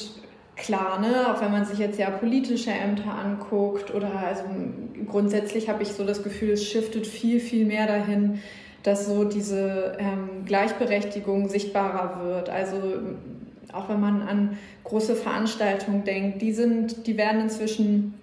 [0.61, 1.35] klar, ne?
[1.35, 4.45] auch wenn man sich jetzt ja politische Ämter anguckt oder also
[5.07, 8.41] grundsätzlich habe ich so das Gefühl, es shiftet viel, viel mehr dahin,
[8.83, 12.49] dass so diese ähm, Gleichberechtigung sichtbarer wird.
[12.49, 12.77] Also
[13.73, 18.15] auch wenn man an große Veranstaltungen denkt, die sind, die werden inzwischen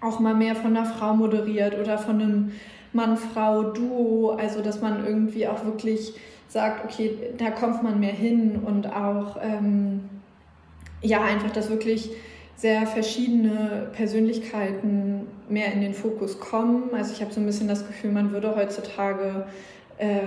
[0.00, 2.52] auch mal mehr von einer Frau moderiert oder von einem
[2.92, 6.14] Mann-Frau-Duo, also dass man irgendwie auch wirklich
[6.48, 10.00] sagt, okay, da kommt man mehr hin und auch ähm,
[11.02, 12.10] ja, einfach, dass wirklich
[12.56, 16.94] sehr verschiedene Persönlichkeiten mehr in den Fokus kommen.
[16.94, 19.46] Also ich habe so ein bisschen das Gefühl, man würde heutzutage
[19.98, 20.20] äh,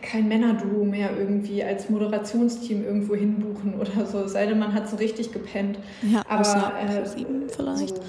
[0.00, 4.88] kein Männerduo mehr irgendwie als Moderationsteam irgendwo hinbuchen oder so, es sei denn, man hat
[4.88, 5.78] so richtig gepennt.
[6.02, 7.96] Ja, aber äh, sieben vielleicht.
[7.96, 8.02] So,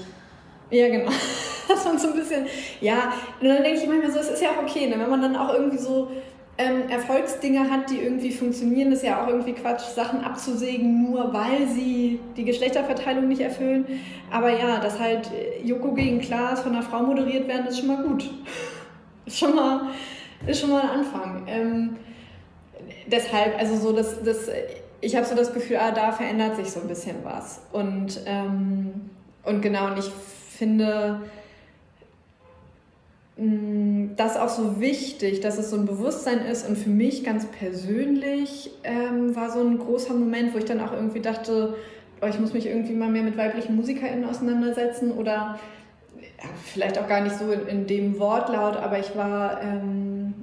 [0.70, 1.10] ja, genau.
[1.66, 2.44] Das war so ein bisschen,
[2.82, 4.98] ja, und dann denke ich manchmal so, es ist ja auch okay, ne?
[4.98, 6.10] wenn man dann auch irgendwie so
[6.56, 11.66] ähm, Erfolgsdinge hat, die irgendwie funktionieren, ist ja auch irgendwie Quatsch, Sachen abzusägen, nur weil
[11.66, 13.86] sie die Geschlechterverteilung nicht erfüllen.
[14.30, 15.30] Aber ja, dass halt
[15.64, 18.30] Joko gegen Klaas von einer Frau moderiert werden, ist schon mal gut.
[19.26, 19.86] Ist schon mal,
[20.46, 21.44] ist schon mal ein Anfang.
[21.46, 21.96] Ähm,
[23.06, 24.50] deshalb, also so, das, das,
[25.00, 27.62] ich habe so das Gefühl, ah, da verändert sich so ein bisschen was.
[27.72, 29.08] Und, ähm,
[29.44, 30.10] und genau, und ich
[30.58, 31.22] finde,
[33.36, 36.68] das ist auch so wichtig, dass es so ein Bewusstsein ist.
[36.68, 40.92] Und für mich ganz persönlich ähm, war so ein großer Moment, wo ich dann auch
[40.92, 41.74] irgendwie dachte,
[42.22, 45.58] oh, ich muss mich irgendwie mal mehr mit weiblichen MusikerInnen auseinandersetzen oder
[46.16, 50.34] ja, vielleicht auch gar nicht so in, in dem Wortlaut, aber ich war, ähm,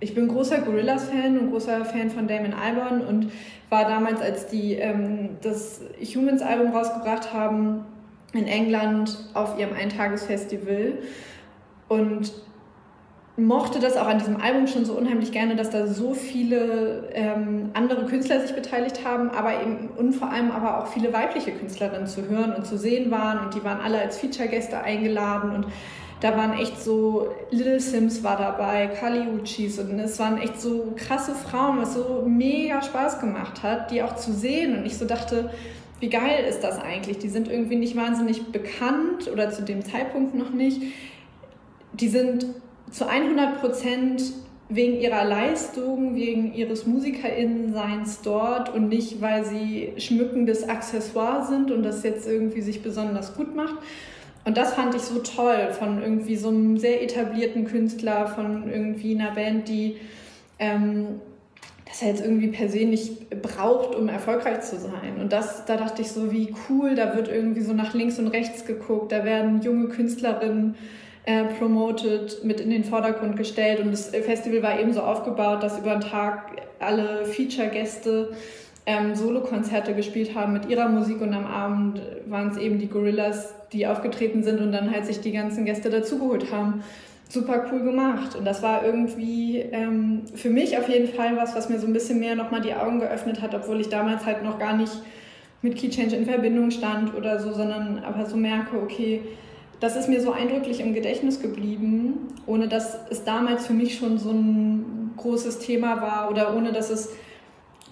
[0.00, 3.30] ich bin großer Gorillas-Fan und großer Fan von Damon Albarn und
[3.70, 7.84] war damals, als die ähm, das Humans-Album rausgebracht haben,
[8.32, 10.98] in England auf ihrem Eintagesfestival.
[11.88, 12.32] Und
[13.36, 17.70] mochte das auch an diesem Album schon so unheimlich gerne, dass da so viele ähm,
[17.74, 22.06] andere Künstler sich beteiligt haben, aber eben und vor allem aber auch viele weibliche Künstlerinnen
[22.06, 23.44] zu hören und zu sehen waren.
[23.44, 25.66] Und die waren alle als Feature-Gäste eingeladen und
[26.20, 30.94] da waren echt so, Little Sims war dabei, Kali Uchis und es waren echt so
[30.96, 34.78] krasse Frauen, was so mega Spaß gemacht hat, die auch zu sehen.
[34.78, 35.50] Und ich so dachte,
[36.00, 37.18] wie geil ist das eigentlich?
[37.18, 40.80] Die sind irgendwie nicht wahnsinnig bekannt oder zu dem Zeitpunkt noch nicht
[42.00, 42.46] die sind
[42.90, 44.22] zu 100 Prozent
[44.68, 51.82] wegen ihrer Leistung, wegen ihres MusikerInnenseins dort und nicht, weil sie schmückendes Accessoire sind und
[51.82, 53.76] das jetzt irgendwie sich besonders gut macht.
[54.44, 59.18] Und das fand ich so toll von irgendwie so einem sehr etablierten Künstler, von irgendwie
[59.18, 59.96] einer Band, die
[60.58, 61.20] ähm,
[62.00, 65.18] er jetzt irgendwie per se nicht braucht, um erfolgreich zu sein.
[65.20, 68.28] Und das, da dachte ich so, wie cool, da wird irgendwie so nach links und
[68.28, 70.74] rechts geguckt, da werden junge Künstlerinnen
[71.26, 73.80] äh, promoted, mit in den Vordergrund gestellt.
[73.80, 78.32] Und das Festival war eben so aufgebaut, dass über den Tag alle Feature-Gäste
[78.86, 83.52] ähm, Solokonzerte gespielt haben mit ihrer Musik und am Abend waren es eben die Gorillas,
[83.72, 86.82] die aufgetreten sind und dann halt sich die ganzen Gäste dazugeholt haben
[87.28, 88.36] super cool gemacht.
[88.36, 91.92] Und das war irgendwie ähm, für mich auf jeden Fall was, was mir so ein
[91.92, 94.92] bisschen mehr nochmal die Augen geöffnet hat, obwohl ich damals halt noch gar nicht
[95.62, 99.22] mit Key Change in Verbindung stand oder so, sondern aber so merke, okay,
[99.80, 104.18] das ist mir so eindrücklich im Gedächtnis geblieben, ohne dass es damals für mich schon
[104.18, 107.10] so ein großes Thema war oder ohne dass es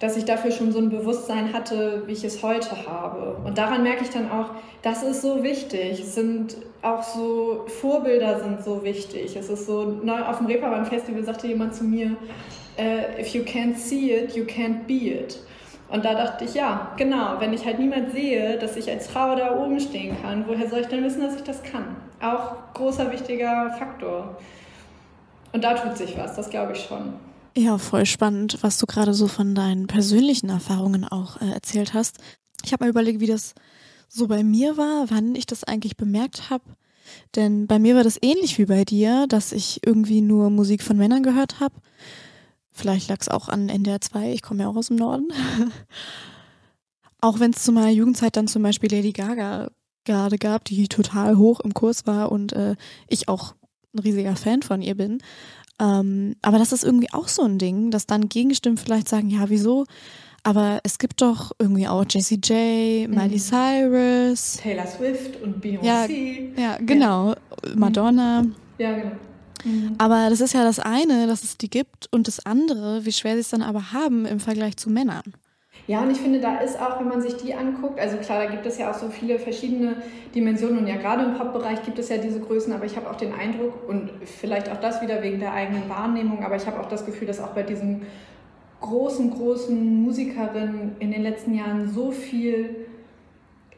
[0.01, 3.37] dass ich dafür schon so ein Bewusstsein hatte, wie ich es heute habe.
[3.44, 4.51] Und daran merke ich dann auch,
[4.83, 6.01] das ist so wichtig.
[6.01, 9.37] Es sind auch so Vorbilder sind so wichtig.
[9.37, 12.16] Es ist so, neu auf dem Reeperbahn Festival sagte jemand zu mir,
[12.79, 15.38] uh, if you can't see it, you can't be it.
[15.88, 19.37] Und da dachte ich, ja, genau, wenn ich halt niemand sehe, dass ich als Frau
[19.37, 21.97] da oben stehen kann, woher soll ich denn wissen, dass ich das kann?
[22.20, 24.37] Auch großer, wichtiger Faktor.
[25.53, 27.14] Und da tut sich was, das glaube ich schon.
[27.57, 32.18] Ja, voll spannend, was du gerade so von deinen persönlichen Erfahrungen auch äh, erzählt hast.
[32.64, 33.55] Ich habe mal überlegt, wie das
[34.09, 36.64] so bei mir war, wann ich das eigentlich bemerkt habe.
[37.37, 40.97] Denn bei mir war das ähnlich wie bei dir, dass ich irgendwie nur Musik von
[40.97, 41.75] Männern gehört habe.
[42.75, 45.29] Vielleicht lag es auch an NDR 2, ich komme ja auch aus dem Norden.
[47.21, 49.71] auch wenn es zu meiner Jugendzeit dann zum Beispiel Lady Gaga
[50.05, 52.75] gerade gab, die total hoch im Kurs war und äh,
[53.09, 53.55] ich auch
[53.95, 55.19] ein riesiger Fan von ihr bin.
[55.81, 59.49] Ähm, aber das ist irgendwie auch so ein Ding, dass dann Gegenstimmen vielleicht sagen, ja,
[59.49, 59.87] wieso?
[60.43, 63.39] Aber es gibt doch irgendwie auch Jessie J, Miley mhm.
[63.39, 66.51] Cyrus, Taylor Swift und Beyoncé.
[66.57, 67.31] Ja, ja genau.
[67.31, 67.37] Ja.
[67.77, 68.45] Madonna.
[68.79, 69.13] Ja, genau.
[69.64, 69.94] Mhm.
[69.98, 73.35] Aber das ist ja das eine, dass es die gibt und das andere, wie schwer
[73.35, 75.35] sie es dann aber haben im Vergleich zu Männern.
[75.87, 78.50] Ja, und ich finde, da ist auch, wenn man sich die anguckt, also klar, da
[78.50, 79.96] gibt es ja auch so viele verschiedene
[80.35, 83.16] Dimensionen und ja, gerade im Pop-Bereich gibt es ja diese Größen, aber ich habe auch
[83.16, 86.88] den Eindruck und vielleicht auch das wieder wegen der eigenen Wahrnehmung, aber ich habe auch
[86.88, 88.03] das Gefühl, dass auch bei diesen
[88.81, 92.84] großen, großen Musikerinnen in den letzten Jahren so viel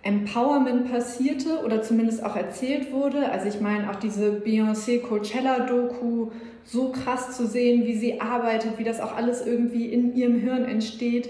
[0.06, 3.30] Empowerment passierte oder zumindest auch erzählt wurde.
[3.30, 6.30] Also ich meine auch diese Beyoncé Coachella-Doku,
[6.64, 10.64] so krass zu sehen, wie sie arbeitet, wie das auch alles irgendwie in ihrem Hirn
[10.64, 11.28] entsteht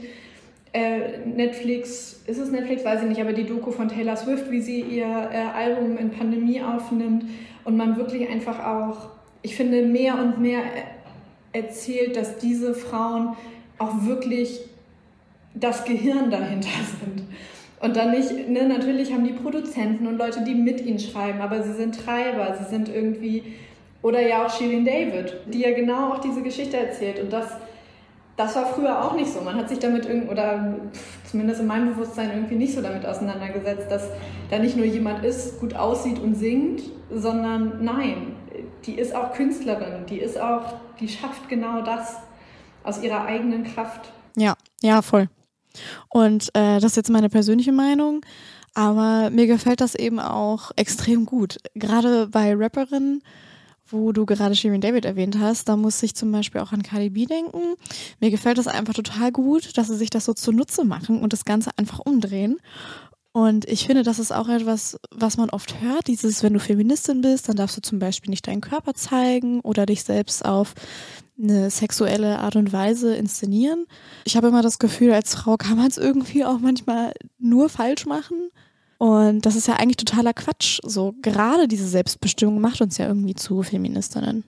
[0.76, 4.60] äh, Netflix, ist es Netflix, weiß ich nicht, aber die Doku von Taylor Swift, wie
[4.60, 7.24] sie ihr äh, Album in Pandemie aufnimmt
[7.64, 9.08] und man wirklich einfach auch,
[9.40, 10.60] ich finde, mehr und mehr
[11.52, 13.36] erzählt, dass diese Frauen
[13.78, 14.60] auch wirklich
[15.54, 16.68] das Gehirn dahinter
[17.00, 17.22] sind.
[17.86, 21.62] Und dann nicht, ne, natürlich haben die Produzenten und Leute, die mit ihnen schreiben, aber
[21.62, 23.44] sie sind Treiber, sie sind irgendwie,
[24.02, 27.46] oder ja auch Shirin David, die ja genau auch diese Geschichte erzählt und das
[28.36, 29.40] das war früher auch nicht so.
[29.40, 30.76] Man hat sich damit irgendwie, oder
[31.24, 34.08] zumindest in meinem Bewusstsein irgendwie nicht so damit auseinandergesetzt, dass
[34.50, 38.36] da nicht nur jemand ist, gut aussieht und singt, sondern nein,
[38.84, 42.16] die ist auch Künstlerin, die ist auch, die schafft genau das
[42.84, 44.12] aus ihrer eigenen Kraft.
[44.36, 45.28] Ja, ja, voll.
[46.08, 48.24] Und äh, das ist jetzt meine persönliche Meinung,
[48.74, 51.58] aber mir gefällt das eben auch extrem gut.
[51.74, 53.22] Gerade bei Rapperinnen
[53.88, 57.10] wo du gerade Shirin David erwähnt hast, da muss ich zum Beispiel auch an Cardi
[57.10, 57.74] B denken.
[58.20, 61.44] Mir gefällt das einfach total gut, dass sie sich das so zunutze machen und das
[61.44, 62.58] Ganze einfach umdrehen.
[63.36, 66.06] Und ich finde, das ist auch etwas, was man oft hört.
[66.06, 69.84] Dieses, wenn du Feministin bist, dann darfst du zum Beispiel nicht deinen Körper zeigen oder
[69.84, 70.72] dich selbst auf
[71.38, 73.84] eine sexuelle Art und Weise inszenieren.
[74.24, 78.06] Ich habe immer das Gefühl, als Frau kann man es irgendwie auch manchmal nur falsch
[78.06, 78.48] machen.
[78.96, 80.80] Und das ist ja eigentlich totaler Quatsch.
[80.82, 84.44] So gerade diese Selbstbestimmung macht uns ja irgendwie zu Feministinnen.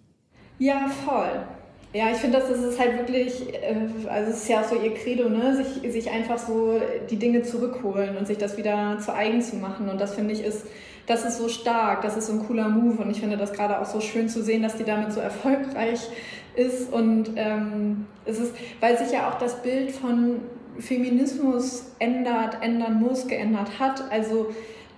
[0.58, 1.46] Ja, voll.
[1.94, 3.74] Ja, ich finde, das ist halt wirklich, äh,
[4.08, 5.56] also es ist ja auch so ihr Credo, ne?
[5.56, 9.88] sich, sich einfach so die Dinge zurückholen und sich das wieder zu eigen zu machen.
[9.88, 10.66] Und das finde ich ist,
[11.06, 13.02] das ist so stark, das ist so ein cooler Move.
[13.02, 16.00] Und ich finde das gerade auch so schön zu sehen, dass die damit so erfolgreich
[16.54, 16.92] ist.
[16.92, 20.40] Und ähm, es ist, weil sich ja auch das Bild von
[20.78, 24.10] Feminismus ändert, ändern muss, geändert hat.
[24.10, 24.50] Also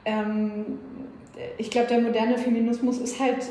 [0.05, 0.64] ähm,
[1.57, 3.46] ich glaube, der moderne Feminismus ist halt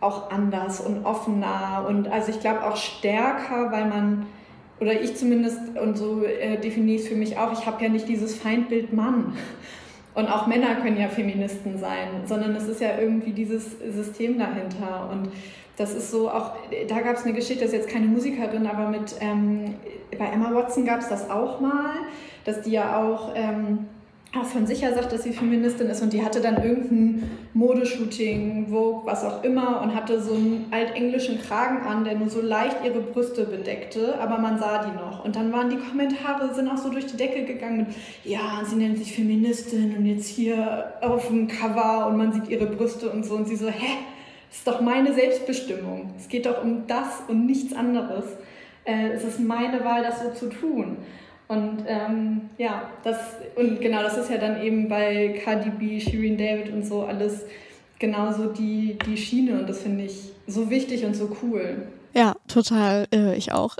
[0.00, 4.26] auch anders und offener und also ich glaube auch stärker, weil man,
[4.80, 7.88] oder ich zumindest, und so äh, definiere ich es für mich auch, ich habe ja
[7.88, 9.32] nicht dieses Feindbild Mann.
[10.14, 15.10] Und auch Männer können ja Feministen sein, sondern es ist ja irgendwie dieses System dahinter.
[15.12, 15.30] Und
[15.76, 16.52] das ist so auch,
[16.88, 19.74] da gab es eine Geschichte, das ist jetzt keine Musikerin, aber mit, ähm,
[20.18, 21.96] bei Emma Watson gab es das auch mal,
[22.44, 23.95] dass die ja auch ähm, auch
[24.44, 29.02] von sich her sagt, dass sie Feministin ist und die hatte dann irgendein Modeshooting, Vogue,
[29.04, 33.00] was auch immer und hatte so einen altenglischen Kragen an, der nur so leicht ihre
[33.00, 35.24] Brüste bedeckte, aber man sah die noch.
[35.24, 37.86] Und dann waren die Kommentare, sind auch so durch die Decke gegangen mit,
[38.24, 42.66] ja, sie nennt sich Feministin und jetzt hier auf dem Cover und man sieht ihre
[42.66, 43.96] Brüste und so und sie so, hä?
[44.48, 46.14] Das ist doch meine Selbstbestimmung.
[46.18, 48.24] Es geht doch um das und nichts anderes.
[48.84, 50.98] Äh, es ist meine Wahl, das so zu tun.
[51.48, 53.18] Und ähm, ja, das
[53.54, 57.44] und genau, das ist ja dann eben bei Cardi B, Shirin David und so alles
[57.98, 61.86] genauso die, die Schiene und das finde ich so wichtig und so cool.
[62.14, 63.76] Ja, total, äh, ich auch.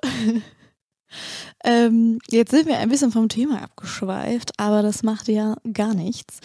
[1.64, 6.41] ähm, jetzt sind wir ein bisschen vom Thema abgeschweift, aber das macht ja gar nichts.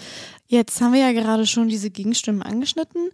[0.48, 3.10] Jetzt haben wir ja gerade schon diese Gegenstimmen angeschnitten.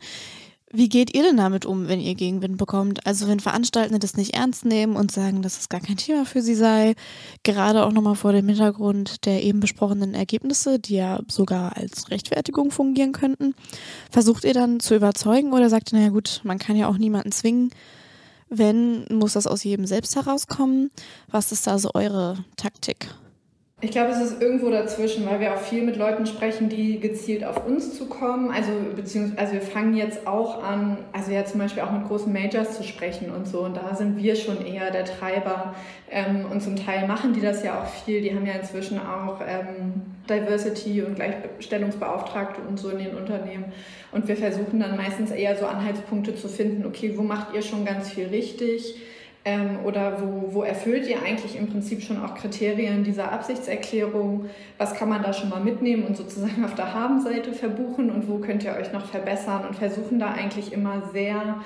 [0.69, 3.05] Wie geht ihr denn damit um, wenn ihr Gegenwind bekommt?
[3.07, 6.41] Also wenn Veranstaltende das nicht ernst nehmen und sagen, dass es gar kein Thema für
[6.41, 6.95] sie sei,
[7.43, 12.71] gerade auch nochmal vor dem Hintergrund der eben besprochenen Ergebnisse, die ja sogar als Rechtfertigung
[12.71, 13.55] fungieren könnten,
[14.11, 17.31] versucht ihr dann zu überzeugen oder sagt ihr, naja gut, man kann ja auch niemanden
[17.31, 17.69] zwingen,
[18.49, 20.91] wenn, muss das aus jedem selbst herauskommen?
[21.31, 23.07] Was ist da so eure Taktik?
[23.79, 27.43] Ich glaube, es ist irgendwo dazwischen, weil wir auch viel mit Leuten sprechen, die gezielt
[27.43, 28.49] auf uns zukommen.
[28.49, 32.33] Also beziehungsweise also wir fangen jetzt auch an, also ja zum Beispiel auch mit großen
[32.33, 33.59] Majors zu sprechen und so.
[33.59, 35.75] Und da sind wir schon eher der Treiber.
[36.09, 38.21] Ähm, und zum Teil machen die das ja auch viel.
[38.21, 43.65] Die haben ja inzwischen auch ähm, Diversity und Gleichstellungsbeauftragte und so in den Unternehmen.
[44.11, 47.85] Und wir versuchen dann meistens eher so Anhaltspunkte zu finden, okay, wo macht ihr schon
[47.85, 48.95] ganz viel richtig?
[49.47, 54.49] Ähm, oder wo, wo erfüllt ihr eigentlich im Prinzip schon auch Kriterien dieser Absichtserklärung?
[54.77, 58.39] Was kann man da schon mal mitnehmen und sozusagen auf der Habenseite verbuchen und wo
[58.39, 61.61] könnt ihr euch noch verbessern und versuchen da eigentlich immer sehr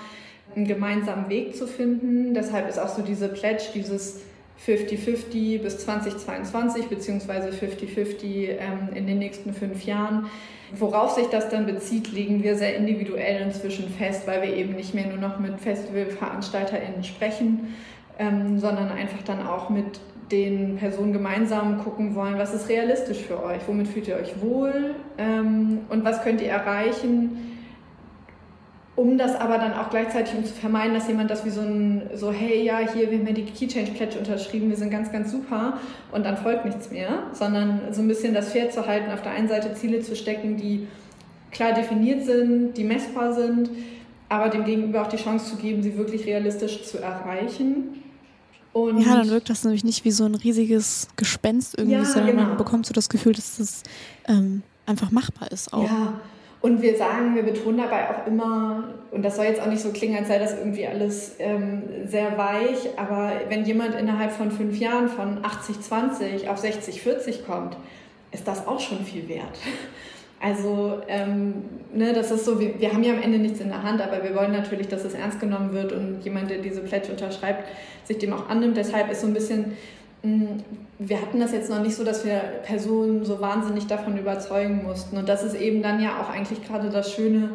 [0.56, 2.36] einen gemeinsamen Weg zu finden.
[2.36, 4.20] Deshalb ist auch so diese Pledge, dieses
[4.66, 10.28] 50-50 bis 2022 beziehungsweise 50-50 ähm, in den nächsten fünf Jahren.
[10.74, 14.94] Worauf sich das dann bezieht, legen wir sehr individuell inzwischen fest, weil wir eben nicht
[14.94, 17.76] mehr nur noch mit FestivalveranstalterInnen sprechen,
[18.20, 20.00] ähm, sondern einfach dann auch mit
[20.32, 24.96] den Personen gemeinsam gucken wollen, was ist realistisch für euch, womit fühlt ihr euch wohl
[25.18, 27.51] ähm, und was könnt ihr erreichen,
[29.02, 32.04] um das aber dann auch gleichzeitig, um zu vermeiden, dass jemand das wie so ein,
[32.14, 35.12] so, hey, ja, hier, wir haben ja die Key Change Pledge unterschrieben, wir sind ganz,
[35.12, 35.80] ganz super
[36.12, 39.32] und dann folgt nichts mehr, sondern so ein bisschen das Pferd zu halten, auf der
[39.32, 40.88] einen Seite Ziele zu stecken, die
[41.50, 43.72] klar definiert sind, die messbar sind,
[44.30, 48.04] aber dem Gegenüber auch die Chance zu geben, sie wirklich realistisch zu erreichen.
[48.72, 52.38] Und ja, dann wirkt das nämlich nicht wie so ein riesiges Gespenst irgendwie, ja, sondern
[52.38, 52.48] genau.
[52.50, 53.82] man bekommt so das Gefühl, dass das
[54.28, 55.84] ähm, einfach machbar ist auch.
[55.84, 56.22] Ja,
[56.62, 59.92] und wir sagen, wir betonen dabei auch immer, und das soll jetzt auch nicht so
[59.92, 64.80] klingen, als sei das irgendwie alles ähm, sehr weich, aber wenn jemand innerhalb von fünf
[64.80, 67.78] Jahren von 80-20 auf 60-40 kommt,
[68.32, 69.58] ist das auch schon viel wert.
[70.44, 71.54] Also, ähm,
[71.94, 74.24] ne, das ist so, wir, wir haben ja am Ende nichts in der Hand, aber
[74.24, 77.68] wir wollen natürlich, dass es ernst genommen wird und jemand, der diese Pledge unterschreibt,
[78.06, 78.76] sich dem auch annimmt.
[78.76, 79.78] Deshalb ist so ein bisschen
[80.24, 85.18] wir hatten das jetzt noch nicht so, dass wir Personen so wahnsinnig davon überzeugen mussten.
[85.18, 87.52] Und das ist eben dann ja auch eigentlich gerade das Schöne,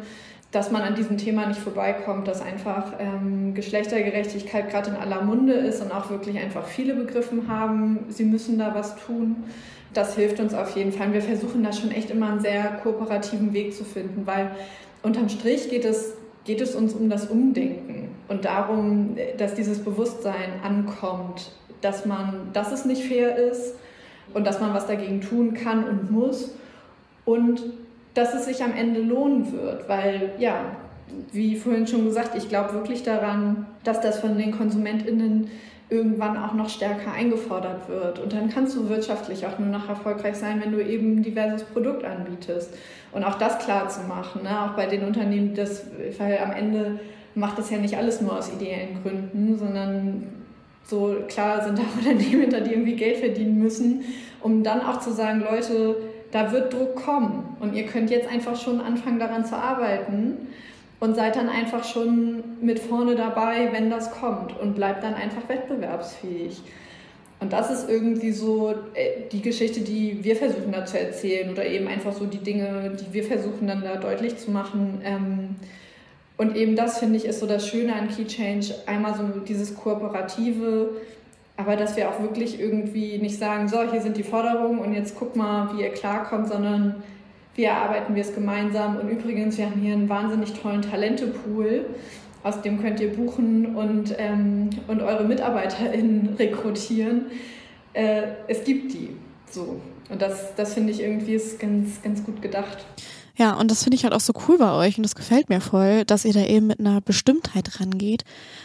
[0.51, 5.53] dass man an diesem Thema nicht vorbeikommt, dass einfach ähm, Geschlechtergerechtigkeit gerade in aller Munde
[5.53, 9.43] ist und auch wirklich einfach viele begriffen haben, sie müssen da was tun.
[9.93, 11.13] Das hilft uns auf jeden Fall.
[11.13, 14.51] Wir versuchen da schon echt immer einen sehr kooperativen Weg zu finden, weil
[15.03, 16.13] unterm Strich geht es,
[16.43, 21.51] geht es uns um das Umdenken und darum, dass dieses Bewusstsein ankommt
[21.81, 23.75] dass man, dass es nicht fair ist
[24.33, 26.55] und dass man was dagegen tun kann und muss
[27.25, 27.63] und
[28.13, 30.75] dass es sich am Ende lohnen wird, weil ja,
[31.31, 35.49] wie vorhin schon gesagt, ich glaube wirklich daran, dass das von den KonsumentInnen
[35.89, 38.19] irgendwann auch noch stärker eingefordert wird.
[38.19, 41.63] Und dann kannst du wirtschaftlich auch nur noch erfolgreich sein, wenn du eben ein diverses
[41.63, 42.73] Produkt anbietest.
[43.13, 44.63] Und auch das klar zu machen, ne?
[44.63, 45.85] auch bei den Unternehmen, das,
[46.17, 46.99] weil am Ende
[47.35, 50.23] macht das ja nicht alles nur aus ideellen Gründen, sondern
[50.87, 54.05] so klar sind auch Unternehmen hinter, die irgendwie Geld verdienen müssen,
[54.41, 55.97] um dann auch zu sagen, Leute,
[56.31, 60.47] da wird Druck kommen und ihr könnt jetzt einfach schon anfangen daran zu arbeiten
[60.99, 65.47] und seid dann einfach schon mit vorne dabei, wenn das kommt und bleibt dann einfach
[65.47, 66.61] wettbewerbsfähig.
[67.39, 71.65] Und das ist irgendwie so äh, die Geschichte, die wir versuchen da zu erzählen oder
[71.65, 75.01] eben einfach so die Dinge, die wir versuchen dann da deutlich zu machen.
[75.03, 75.55] Ähm,
[76.37, 78.73] und eben das, finde ich, ist so das Schöne an Key Change.
[78.85, 80.89] Einmal so dieses Kooperative,
[81.57, 85.15] aber dass wir auch wirklich irgendwie nicht sagen, so, hier sind die Forderungen und jetzt
[85.17, 87.03] guck mal, wie ihr klarkommt, sondern
[87.55, 88.97] wie erarbeiten wir es gemeinsam.
[88.97, 91.87] Und übrigens, wir haben hier einen wahnsinnig tollen Talentepool,
[92.43, 97.25] aus dem könnt ihr buchen und, ähm, und eure MitarbeiterInnen rekrutieren.
[97.93, 99.17] Äh, es gibt die.
[99.49, 99.81] So.
[100.09, 102.85] Und das, das finde ich irgendwie ist ganz, ganz gut gedacht.
[103.37, 105.61] Ja, und das finde ich halt auch so cool bei euch und das gefällt mir
[105.61, 108.23] voll, dass ihr da eben mit einer Bestimmtheit rangeht,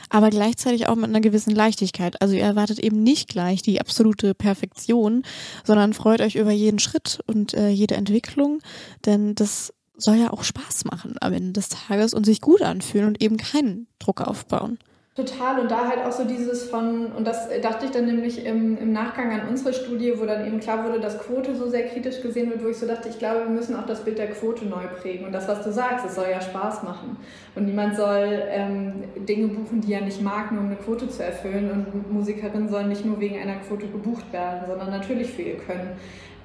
[0.09, 2.23] aber gleichzeitig auch mit einer gewissen Leichtigkeit.
[2.23, 5.25] Also ihr erwartet eben nicht gleich die absolute Perfektion,
[5.63, 8.61] sondern freut euch über jeden Schritt und äh, jede Entwicklung,
[9.05, 13.09] denn das soll ja auch Spaß machen am Ende des Tages und sich gut anfühlen
[13.09, 14.79] und eben keinen Druck aufbauen.
[15.15, 18.79] Total und da halt auch so dieses von, und das dachte ich dann nämlich im,
[18.79, 22.23] im Nachgang an unsere Studie, wo dann eben klar wurde, dass Quote so sehr kritisch
[22.23, 24.65] gesehen wird, wo ich so dachte, ich glaube, wir müssen auch das Bild der Quote
[24.65, 25.27] neu prägen.
[25.27, 27.19] Und das, was du sagst, es soll ja Spaß machen.
[27.55, 31.23] Und niemand soll ähm, Dinge buchen, die er nicht mag, nur um eine Quote zu
[31.23, 31.71] erfüllen.
[31.71, 35.91] Und Musikerinnen sollen nicht nur wegen einer Quote gebucht werden, sondern natürlich für ihr Können.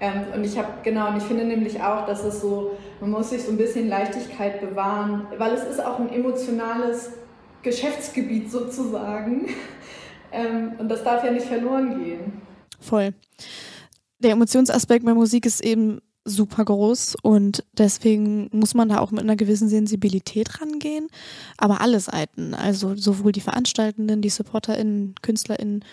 [0.01, 3.29] Ähm, und ich habe, genau, und ich finde nämlich auch, dass es so, man muss
[3.29, 7.13] sich so ein bisschen Leichtigkeit bewahren, weil es ist auch ein emotionales
[7.67, 9.49] Geschäftsgebiet sozusagen.
[10.31, 12.41] Ähm, und das darf ja nicht verloren gehen.
[12.81, 13.13] Voll.
[14.19, 19.21] Der Emotionsaspekt bei Musik ist eben super groß und deswegen muss man da auch mit
[19.21, 21.07] einer gewissen Sensibilität rangehen.
[21.57, 25.85] Aber alle Seiten, also sowohl die Veranstaltenden, die SupporterInnen, KünstlerInnen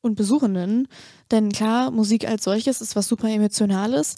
[0.00, 0.88] und Besuchenden.
[1.30, 4.16] Denn klar, Musik als solches ist was super Emotionales,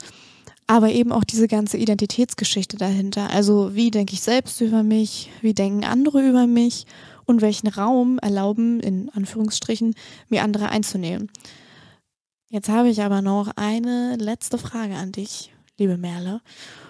[0.68, 3.30] aber eben auch diese ganze Identitätsgeschichte dahinter.
[3.30, 6.84] Also wie denke ich selbst über mich, wie denken andere über mich
[7.24, 9.94] und welchen Raum erlauben, in Anführungsstrichen,
[10.28, 11.30] mir andere einzunehmen.
[12.50, 16.42] Jetzt habe ich aber noch eine letzte Frage an dich, liebe Merle.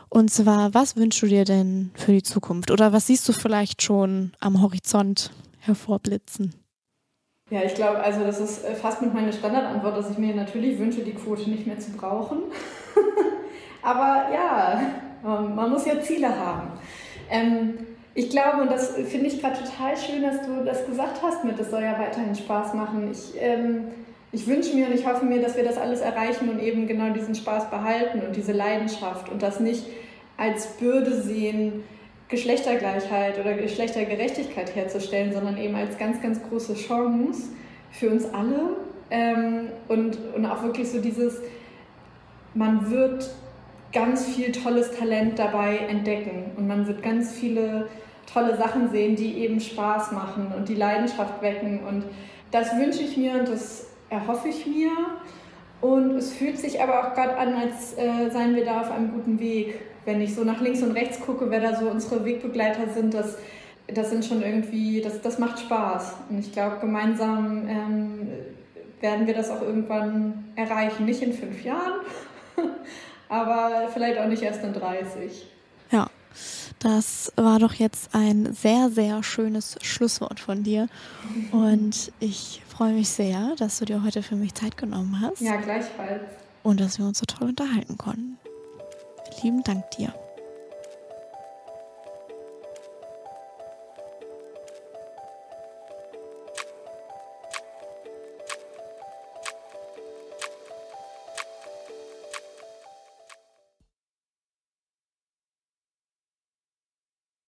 [0.08, 2.72] Und zwar, was wünschst du dir denn für die Zukunft?
[2.72, 6.54] Oder was siehst du vielleicht schon am Horizont hervorblitzen?
[7.50, 11.02] Ja, ich glaube, also das ist fast mit meiner Standardantwort, dass ich mir natürlich wünsche,
[11.02, 12.38] die Quote nicht mehr zu brauchen.
[13.88, 14.82] Aber ja,
[15.22, 16.72] man muss ja Ziele haben.
[17.30, 17.74] Ähm,
[18.14, 21.58] ich glaube, und das finde ich gerade total schön, dass du das gesagt hast mit,
[21.58, 23.08] das soll ja weiterhin Spaß machen.
[23.10, 23.84] Ich, ähm,
[24.30, 27.14] ich wünsche mir und ich hoffe mir, dass wir das alles erreichen und eben genau
[27.14, 29.86] diesen Spaß behalten und diese Leidenschaft und das nicht
[30.36, 31.82] als Bürde sehen,
[32.28, 37.44] Geschlechtergleichheit oder Geschlechtergerechtigkeit herzustellen, sondern eben als ganz, ganz große Chance
[37.90, 38.76] für uns alle.
[39.10, 41.40] Ähm, und, und auch wirklich so dieses,
[42.52, 43.30] man wird
[43.92, 47.88] ganz viel tolles Talent dabei entdecken und man wird ganz viele
[48.32, 51.80] tolle Sachen sehen, die eben Spaß machen und die Leidenschaft wecken.
[51.86, 52.04] Und
[52.50, 54.90] das wünsche ich mir und das erhoffe ich mir.
[55.80, 59.12] Und es fühlt sich aber auch gerade an, als äh, seien wir da auf einem
[59.12, 59.80] guten Weg.
[60.04, 63.38] Wenn ich so nach links und rechts gucke, wer da so unsere Wegbegleiter sind, das,
[63.86, 66.14] das sind schon irgendwie, das, das macht Spaß.
[66.30, 68.28] Und ich glaube, gemeinsam ähm,
[69.00, 71.04] werden wir das auch irgendwann erreichen.
[71.04, 72.00] Nicht in fünf Jahren,
[73.28, 75.46] aber vielleicht auch nicht erst in 30.
[75.90, 76.08] Ja,
[76.78, 80.88] das war doch jetzt ein sehr, sehr schönes Schlusswort von dir.
[81.50, 85.40] Und ich freue mich sehr, dass du dir heute für mich Zeit genommen hast.
[85.40, 86.22] Ja, gleichfalls.
[86.62, 88.38] Und dass wir uns so toll unterhalten konnten.
[89.42, 90.12] Lieben Dank dir.